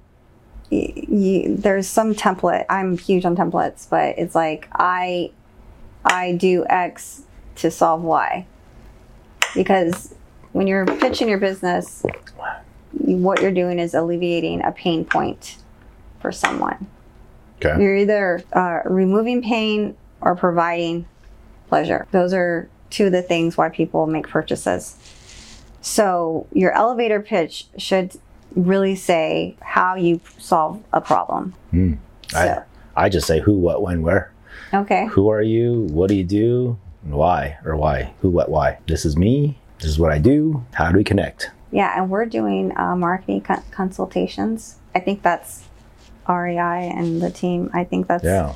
y- 0.72 0.94
y- 1.08 1.46
there's 1.48 1.88
some 1.88 2.14
template. 2.14 2.66
I'm 2.70 2.98
huge 2.98 3.24
on 3.26 3.36
templates, 3.36 3.88
but 3.90 4.16
it's 4.20 4.36
like 4.36 4.68
I 4.74 5.32
I 6.06 6.34
do 6.34 6.66
X 6.70 7.24
to 7.56 7.72
solve 7.72 8.04
Y. 8.04 8.46
Because 9.56 10.14
when 10.54 10.68
you're 10.68 10.86
pitching 10.86 11.28
your 11.30 11.38
business, 11.40 12.04
what 12.92 13.42
you're 13.42 13.52
doing 13.52 13.80
is 13.80 13.94
alleviating 13.94 14.64
a 14.64 14.72
pain 14.72 15.06
point 15.06 15.58
for 16.22 16.32
someone. 16.32 16.88
Okay. 17.64 17.82
You're 17.82 17.96
either 17.98 18.44
uh, 18.54 18.80
removing 18.86 19.42
pain 19.42 19.96
or 20.22 20.36
providing 20.36 21.06
pleasure. 21.68 22.08
Those 22.12 22.34
are 22.34 22.70
two 22.90 23.08
of 23.08 23.12
the 23.12 23.22
things 23.22 23.58
why 23.58 23.70
people 23.70 24.08
make 24.08 24.28
purchases. 24.28 24.96
So 25.82 26.48
your 26.54 26.72
elevator 26.74 27.22
pitch 27.22 27.68
should 27.78 28.16
really 28.56 28.96
say 28.96 29.56
how 29.62 29.96
you 29.96 30.20
solve 30.40 30.84
a 30.92 31.00
problem. 31.02 31.54
I, 31.74 31.98
So, 32.32 32.64
I 32.96 33.10
just 33.10 33.28
say 33.28 33.40
who, 33.40 33.54
what, 33.58 33.82
when, 33.82 34.02
where. 34.02 34.32
okay. 34.74 35.06
Who 35.08 35.30
are 35.30 35.42
you? 35.42 35.84
What 35.92 36.10
do 36.10 36.16
you 36.16 36.24
do? 36.24 36.78
Why 37.04 37.58
or 37.64 37.76
why? 37.78 38.14
Who, 38.22 38.30
what, 38.30 38.50
why? 38.50 38.80
This 38.88 39.06
is 39.06 39.16
me. 39.16 39.58
This 39.80 39.90
is 39.90 40.00
what 40.00 40.12
I 40.12 40.18
do. 40.18 40.66
How 40.74 40.92
do 40.92 40.98
we 40.98 41.04
connect? 41.04 41.52
Yeah, 41.72 41.94
and 42.02 42.10
we're 42.10 42.26
doing 42.26 42.76
uh, 42.78 42.96
marketing 42.96 43.42
con- 43.42 43.64
consultations. 43.72 44.76
I 44.96 45.00
think 45.00 45.22
that's 45.22 45.64
REI 46.28 46.90
and 46.90 47.22
the 47.22 47.30
team. 47.32 47.70
I 47.74 47.84
think 47.84 48.08
that's 48.08 48.24
Yeah. 48.24 48.54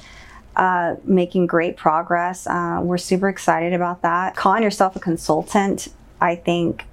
uh, 0.56 0.96
making 1.04 1.48
great 1.48 1.78
progress. 1.78 2.48
Uh, 2.48 2.80
we're 2.84 2.98
super 2.98 3.30
excited 3.30 3.74
about 3.74 4.02
that. 4.02 4.36
Calling 4.36 4.64
yourself 4.64 4.96
a 4.96 5.00
consultant, 5.00 5.90
I 6.22 6.36
think 6.36 6.86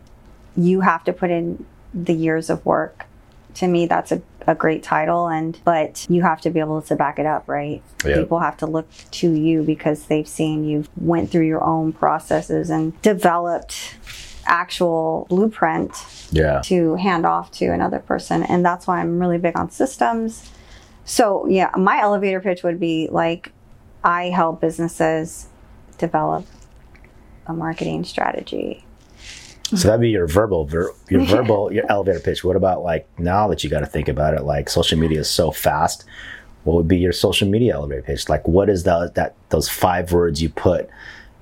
you 0.56 0.80
have 0.80 1.04
to 1.04 1.12
put 1.12 1.30
in 1.30 1.64
the 1.94 2.12
years 2.14 2.50
of 2.50 2.64
work. 2.66 3.06
To 3.54 3.66
me, 3.66 3.86
that's 3.86 4.12
a, 4.12 4.22
a 4.46 4.54
great 4.54 4.82
title, 4.82 5.26
and 5.28 5.58
but 5.64 6.06
you 6.08 6.22
have 6.22 6.40
to 6.42 6.50
be 6.50 6.60
able 6.60 6.80
to 6.82 6.94
back 6.96 7.18
it 7.18 7.26
up, 7.26 7.48
right? 7.48 7.82
Yeah. 8.04 8.16
People 8.16 8.38
have 8.38 8.56
to 8.58 8.66
look 8.66 8.86
to 9.12 9.32
you 9.32 9.62
because 9.62 10.04
they've 10.06 10.28
seen 10.28 10.64
you 10.64 10.84
went 10.96 11.30
through 11.30 11.46
your 11.46 11.62
own 11.64 11.92
processes 11.92 12.70
and 12.70 13.00
developed 13.02 13.96
actual 14.46 15.26
blueprint 15.28 15.92
Yeah. 16.30 16.60
to 16.64 16.94
hand 16.96 17.26
off 17.26 17.50
to 17.52 17.66
another 17.66 17.98
person. 17.98 18.42
And 18.42 18.64
that's 18.64 18.86
why 18.86 19.00
I'm 19.00 19.18
really 19.18 19.38
big 19.38 19.56
on 19.58 19.70
systems. 19.70 20.48
So, 21.04 21.46
yeah, 21.48 21.70
my 21.76 22.00
elevator 22.00 22.40
pitch 22.40 22.62
would 22.62 22.78
be 22.80 23.08
like 23.10 23.52
I 24.04 24.24
help 24.30 24.60
businesses 24.60 25.46
develop 25.98 26.46
a 27.46 27.52
marketing 27.52 28.04
strategy. 28.04 28.84
So 29.74 29.86
that'd 29.88 30.00
be 30.00 30.10
your 30.10 30.26
verbal, 30.26 30.64
ver, 30.64 30.92
your 31.08 31.24
verbal, 31.26 31.72
your 31.72 31.84
elevator 31.90 32.18
pitch. 32.20 32.42
What 32.42 32.56
about 32.56 32.82
like 32.82 33.08
now 33.18 33.46
that 33.48 33.62
you 33.62 33.70
got 33.70 33.80
to 33.80 33.86
think 33.86 34.08
about 34.08 34.34
it? 34.34 34.42
Like 34.42 34.68
social 34.68 34.98
media 34.98 35.20
is 35.20 35.30
so 35.30 35.50
fast. 35.50 36.04
What 36.64 36.74
would 36.76 36.88
be 36.88 36.98
your 36.98 37.12
social 37.12 37.48
media 37.48 37.74
elevator 37.74 38.02
pitch? 38.02 38.28
Like 38.28 38.46
what 38.48 38.68
is 38.68 38.82
the 38.84 39.12
that 39.14 39.34
those 39.50 39.68
five 39.68 40.12
words 40.12 40.42
you 40.42 40.48
put 40.48 40.88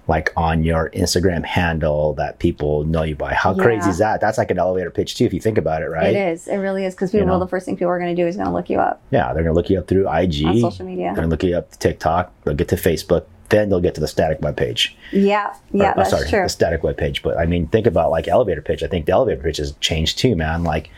like 0.09 0.33
on 0.37 0.65
your 0.65 0.91
Instagram 0.91 1.45
handle 1.45 2.15
that 2.15 2.39
people 2.39 2.83
know 2.85 3.03
you 3.03 3.15
by? 3.15 3.35
How 3.35 3.55
crazy 3.55 3.91
is 3.91 3.99
that? 3.99 4.21
That's 4.21 4.39
like 4.39 4.51
an 4.51 4.59
elevator 4.59 4.91
pitch 4.91 5.17
too, 5.17 5.25
if 5.27 5.35
you 5.35 5.41
think 5.41 5.59
about 5.59 5.83
it, 5.83 5.87
right? 5.89 6.17
It 6.17 6.33
is. 6.33 6.49
It 6.49 6.57
really 6.57 6.85
is. 6.87 6.95
Because 6.95 7.11
people, 7.13 7.27
know? 7.27 7.39
the 7.39 7.47
first 7.47 7.67
thing 7.67 7.77
people 7.77 7.91
are 7.91 7.99
going 7.99 8.17
to 8.17 8.21
do 8.21 8.27
is 8.27 8.35
going 8.37 8.49
to 8.49 8.53
look 8.53 8.71
you 8.71 8.81
up 8.81 9.01
Yeah, 9.11 9.33
they're 9.35 9.43
gonna 9.43 9.55
look 9.55 9.69
you 9.71 9.79
up 9.79 9.87
through 9.87 10.09
IG. 10.11 10.45
on 10.47 10.61
social 10.61 10.87
media. 10.87 11.07
They're 11.09 11.15
gonna 11.17 11.29
look 11.29 11.45
you 11.45 11.57
up 11.57 11.71
to 11.73 11.79
TikTok. 11.79 12.33
They'll 12.45 12.55
get 12.55 12.69
to 12.69 12.77
Facebook. 12.77 13.27
Then 13.51 13.69
they'll 13.71 13.81
get 13.81 13.95
to 13.95 14.01
the 14.01 14.09
static 14.09 14.41
web 14.43 14.57
page. 14.57 14.97
Yeah, 15.13 15.47
Or- 15.49 15.53
yeah, 15.73 15.93
oh, 15.97 15.99
that's 15.99 16.11
sorry, 16.11 16.29
true. 16.29 16.43
the 16.43 16.49
static 16.49 16.83
web 16.83 16.97
page. 16.99 17.23
But 17.23 17.39
I 17.39 17.47
mean, 17.47 17.67
think 17.67 17.87
about 17.87 18.11
like 18.11 18.29
elevator 18.29 18.61
pitch. 18.63 18.83
I 18.83 18.87
think 18.89 19.07
the 19.07 19.13
elevator 19.13 19.43
pitch 19.43 19.57
has 19.59 19.73
changed 19.81 20.19
too, 20.19 20.37
man. 20.37 20.65
Like 20.65 20.91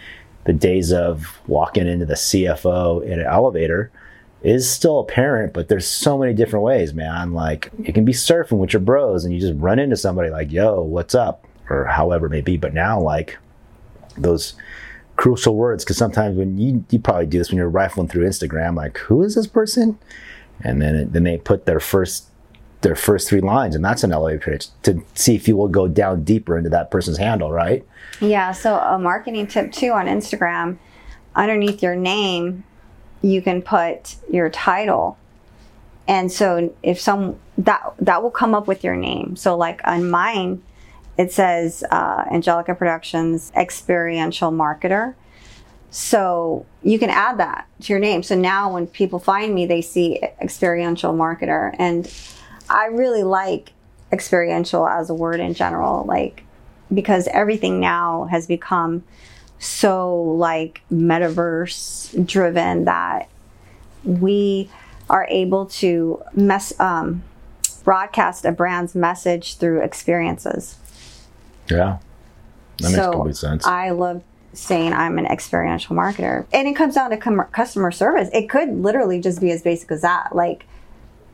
the 0.44 0.52
days 0.52 0.92
of 0.92 1.38
walking 1.46 1.86
into 1.86 2.06
the 2.06 2.14
CFO 2.14 3.02
in 3.04 3.20
an 3.20 3.26
elevator 3.26 3.90
is 4.42 4.70
still 4.70 5.00
apparent, 5.00 5.53
but 5.53 5.68
there's 5.68 5.87
so 5.87 6.16
many 6.16 6.33
different 6.33 6.64
ways, 6.64 6.94
man. 6.94 7.33
Like 7.33 7.70
it 7.85 7.92
can 7.94 8.05
be 8.05 8.12
surfing 8.12 8.59
with 8.59 8.72
your 8.72 8.81
bros 8.81 9.24
and 9.24 9.35
you 9.35 9.40
just 9.40 9.55
run 9.57 9.79
into 9.79 9.96
somebody 9.96 10.31
like, 10.31 10.50
yo, 10.50 10.83
what's 10.83 11.14
up? 11.14 11.46
Or 11.68 11.85
however 11.85 12.26
it 12.26 12.31
may 12.31 12.40
be. 12.40 12.57
But 12.57 12.74
now 12.74 13.00
like 13.00 13.38
those 14.16 14.55
crucial 15.16 15.55
words, 15.55 15.85
because 15.85 15.98
sometimes 15.98 16.37
when 16.37 16.59
you 16.59 16.85
you 16.90 16.98
probably 16.98 17.26
do 17.26 17.38
this 17.38 17.50
when 17.50 17.59
you're 17.59 17.68
rifling 17.68 18.09
through 18.09 18.26
Instagram, 18.26 18.76
like, 18.76 18.96
who 18.98 19.22
is 19.22 19.35
this 19.35 19.46
person? 19.46 19.98
And 20.62 20.81
then 20.81 20.94
it, 20.94 21.12
then 21.12 21.24
they 21.24 21.37
put 21.38 21.66
their 21.66 21.81
first 21.81 22.26
their 22.81 22.96
first 22.96 23.29
three 23.29 23.42
lines, 23.42 23.74
and 23.74 23.85
that's 23.85 24.03
an 24.05 24.12
elevator 24.12 24.53
pitch 24.53 24.68
to 24.85 25.03
see 25.14 25.35
if 25.35 25.46
you 25.46 25.57
will 25.57 25.68
go 25.68 25.87
down 25.87 26.24
deeper 26.24 26.57
into 26.57 26.70
that 26.70 26.90
person's 26.90 27.18
handle, 27.18 27.53
right? 27.53 27.87
Yeah, 28.20 28.53
so 28.53 28.79
a 28.79 28.98
marketing 28.98 29.46
tip 29.46 29.70
too 29.72 29.90
on 29.90 30.07
Instagram, 30.07 30.79
underneath 31.35 31.83
your 31.83 31.94
name, 31.94 32.64
you 33.22 33.42
can 33.42 33.62
put 33.62 34.16
your 34.30 34.50
title. 34.50 35.18
And 36.09 36.33
so 36.33 36.74
if 36.83 37.00
some 37.00 37.38
that 37.59 37.92
that 37.98 38.22
will 38.22 38.30
come 38.30 38.54
up 38.54 38.66
with 38.66 38.83
your 38.83 38.96
name. 38.96 39.37
So 39.37 39.56
like 39.56 39.80
on 39.85 40.11
mine, 40.11 40.62
it 41.16 41.33
says 41.33 41.85
uh, 41.90 42.24
Angelica 42.30 42.74
Productions 42.74 43.52
experiential 43.54 44.50
marketer. 44.50 45.14
So 45.90 46.66
you 46.83 46.98
can 46.98 47.11
add 47.11 47.38
that 47.38 47.66
to 47.83 47.92
your 47.92 48.00
name. 48.00 48.22
So 48.22 48.37
now 48.37 48.72
when 48.72 48.87
people 48.87 49.18
find 49.18 49.54
me, 49.54 49.66
they 49.66 49.83
see 49.83 50.20
experiential 50.40 51.12
marketer. 51.12 51.74
And 51.78 52.12
I 52.68 52.87
really 52.87 53.24
like 53.24 53.72
experiential 54.12 54.87
as 54.87 55.11
a 55.11 55.14
word 55.14 55.40
in 55.40 55.54
general, 55.54 56.04
like 56.04 56.44
because 56.92 57.28
everything 57.28 57.80
now 57.80 58.24
has 58.30 58.46
become 58.46 59.04
so 59.60 60.20
like 60.20 60.80
metaverse 60.90 62.26
driven 62.26 62.86
that 62.86 63.28
we 64.02 64.70
are 65.10 65.26
able 65.28 65.66
to 65.66 66.22
mess 66.34 66.78
um, 66.80 67.22
broadcast 67.84 68.44
a 68.46 68.52
brand's 68.52 68.94
message 68.94 69.56
through 69.56 69.82
experiences. 69.82 70.78
Yeah. 71.70 71.98
That 72.78 72.84
makes 72.84 72.94
so 72.94 73.12
complete 73.12 73.36
sense. 73.36 73.66
I 73.66 73.90
love 73.90 74.22
saying 74.54 74.94
I'm 74.94 75.18
an 75.18 75.26
experiential 75.26 75.94
marketer. 75.94 76.46
And 76.52 76.66
it 76.66 76.74
comes 76.74 76.94
down 76.94 77.10
to 77.10 77.16
com- 77.18 77.46
customer 77.52 77.90
service. 77.90 78.30
It 78.32 78.48
could 78.48 78.70
literally 78.70 79.20
just 79.20 79.40
be 79.40 79.50
as 79.50 79.62
basic 79.62 79.92
as 79.92 80.00
that. 80.00 80.34
Like, 80.34 80.66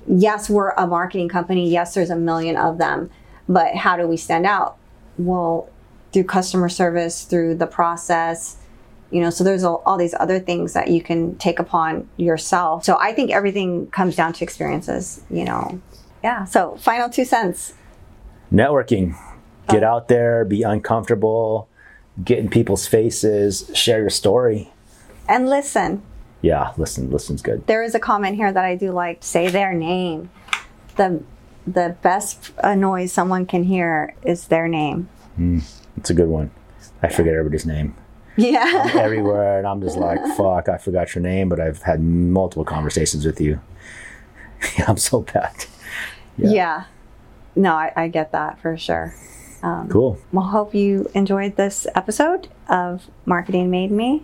yes, 0.08 0.50
we're 0.50 0.70
a 0.70 0.86
marketing 0.86 1.28
company. 1.28 1.70
Yes, 1.70 1.94
there's 1.94 2.10
a 2.10 2.16
million 2.16 2.56
of 2.56 2.78
them. 2.78 3.10
But 3.48 3.76
how 3.76 3.96
do 3.96 4.06
we 4.06 4.16
stand 4.16 4.46
out? 4.46 4.76
Well, 5.16 5.70
through 6.16 6.24
customer 6.24 6.70
service, 6.70 7.24
through 7.24 7.54
the 7.54 7.66
process. 7.66 8.56
You 9.10 9.20
know, 9.20 9.28
so 9.28 9.44
there's 9.44 9.64
all, 9.64 9.82
all 9.84 9.98
these 9.98 10.14
other 10.18 10.40
things 10.40 10.72
that 10.72 10.88
you 10.88 11.02
can 11.02 11.36
take 11.36 11.58
upon 11.58 12.08
yourself. 12.16 12.84
So 12.84 12.96
I 12.98 13.12
think 13.12 13.32
everything 13.32 13.88
comes 13.88 14.16
down 14.16 14.32
to 14.32 14.42
experiences, 14.42 15.20
you 15.28 15.44
know. 15.44 15.78
Yeah. 16.24 16.46
So 16.46 16.76
final 16.76 17.10
two 17.10 17.26
cents. 17.26 17.74
Networking. 18.50 19.14
Get 19.68 19.84
out 19.84 20.08
there, 20.08 20.46
be 20.46 20.62
uncomfortable, 20.62 21.68
get 22.24 22.38
in 22.38 22.48
people's 22.48 22.86
faces, 22.86 23.70
share 23.74 24.00
your 24.00 24.08
story. 24.08 24.72
And 25.28 25.50
listen. 25.50 26.00
Yeah, 26.40 26.72
listen, 26.78 27.10
listen's 27.10 27.42
good. 27.42 27.66
there 27.66 27.82
is 27.82 27.94
a 27.94 28.00
comment 28.00 28.36
here 28.36 28.50
that 28.50 28.64
I 28.64 28.74
do 28.74 28.90
like. 28.90 29.22
Say 29.22 29.50
their 29.50 29.74
name. 29.74 30.30
The 30.96 31.22
the 31.66 31.94
best 32.00 32.52
uh, 32.62 32.74
noise 32.74 33.12
someone 33.12 33.44
can 33.44 33.64
hear 33.64 34.14
is 34.22 34.46
their 34.46 34.66
name. 34.66 35.10
It's 36.06 36.10
a 36.12 36.14
good 36.14 36.28
one. 36.28 36.52
I 37.02 37.08
forget 37.08 37.34
everybody's 37.34 37.66
name. 37.66 37.96
Yeah. 38.36 38.90
everywhere 38.94 39.58
and 39.58 39.66
I'm 39.66 39.80
just 39.80 39.96
like, 39.96 40.20
fuck, 40.36 40.68
I 40.68 40.78
forgot 40.78 41.16
your 41.16 41.22
name, 41.22 41.48
but 41.48 41.58
I've 41.58 41.82
had 41.82 42.00
multiple 42.00 42.64
conversations 42.64 43.26
with 43.26 43.40
you. 43.40 43.58
yeah, 44.78 44.84
I'm 44.86 44.98
so 44.98 45.22
bad. 45.22 45.64
yeah. 46.38 46.84
No, 47.56 47.72
I, 47.74 47.92
I 47.96 48.06
get 48.06 48.30
that 48.30 48.60
for 48.60 48.76
sure. 48.76 49.16
Um, 49.64 49.88
cool. 49.88 50.16
Well, 50.30 50.44
hope 50.44 50.76
you 50.76 51.10
enjoyed 51.12 51.56
this 51.56 51.88
episode 51.96 52.46
of 52.68 53.08
Marketing 53.24 53.68
Made 53.68 53.90
Me. 53.90 54.22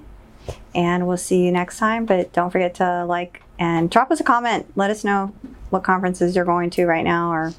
And 0.76 1.08
we'll 1.08 1.16
see 1.16 1.44
you 1.44 1.50
next 1.50 1.78
time. 1.78 2.06
But 2.06 2.32
don't 2.32 2.50
forget 2.52 2.76
to 2.76 3.04
like 3.06 3.42
and 3.58 3.90
drop 3.90 4.12
us 4.12 4.20
a 4.20 4.24
comment. 4.24 4.70
Let 4.76 4.92
us 4.92 5.02
know 5.02 5.34
what 5.70 5.82
conferences 5.82 6.36
you're 6.36 6.44
going 6.44 6.70
to 6.70 6.86
right 6.86 7.04
now. 7.04 7.32
Or, 7.32 7.54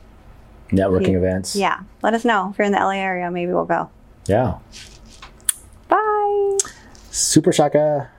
Networking 0.69 1.11
Yeah. 1.11 1.17
events. 1.17 1.55
yeah, 1.57 1.79
let 2.01 2.13
us 2.13 2.23
know. 2.23 2.51
If 2.51 2.57
you're 2.57 2.65
in 2.65 2.71
the 2.71 2.79
LA 2.79 2.91
area, 2.91 3.29
maybe 3.29 3.51
we'll 3.51 3.65
go. 3.65 3.89
Yeah. 4.27 4.59
Bye. 5.89 6.57
Super 7.11 7.51
Shaka. 7.51 8.12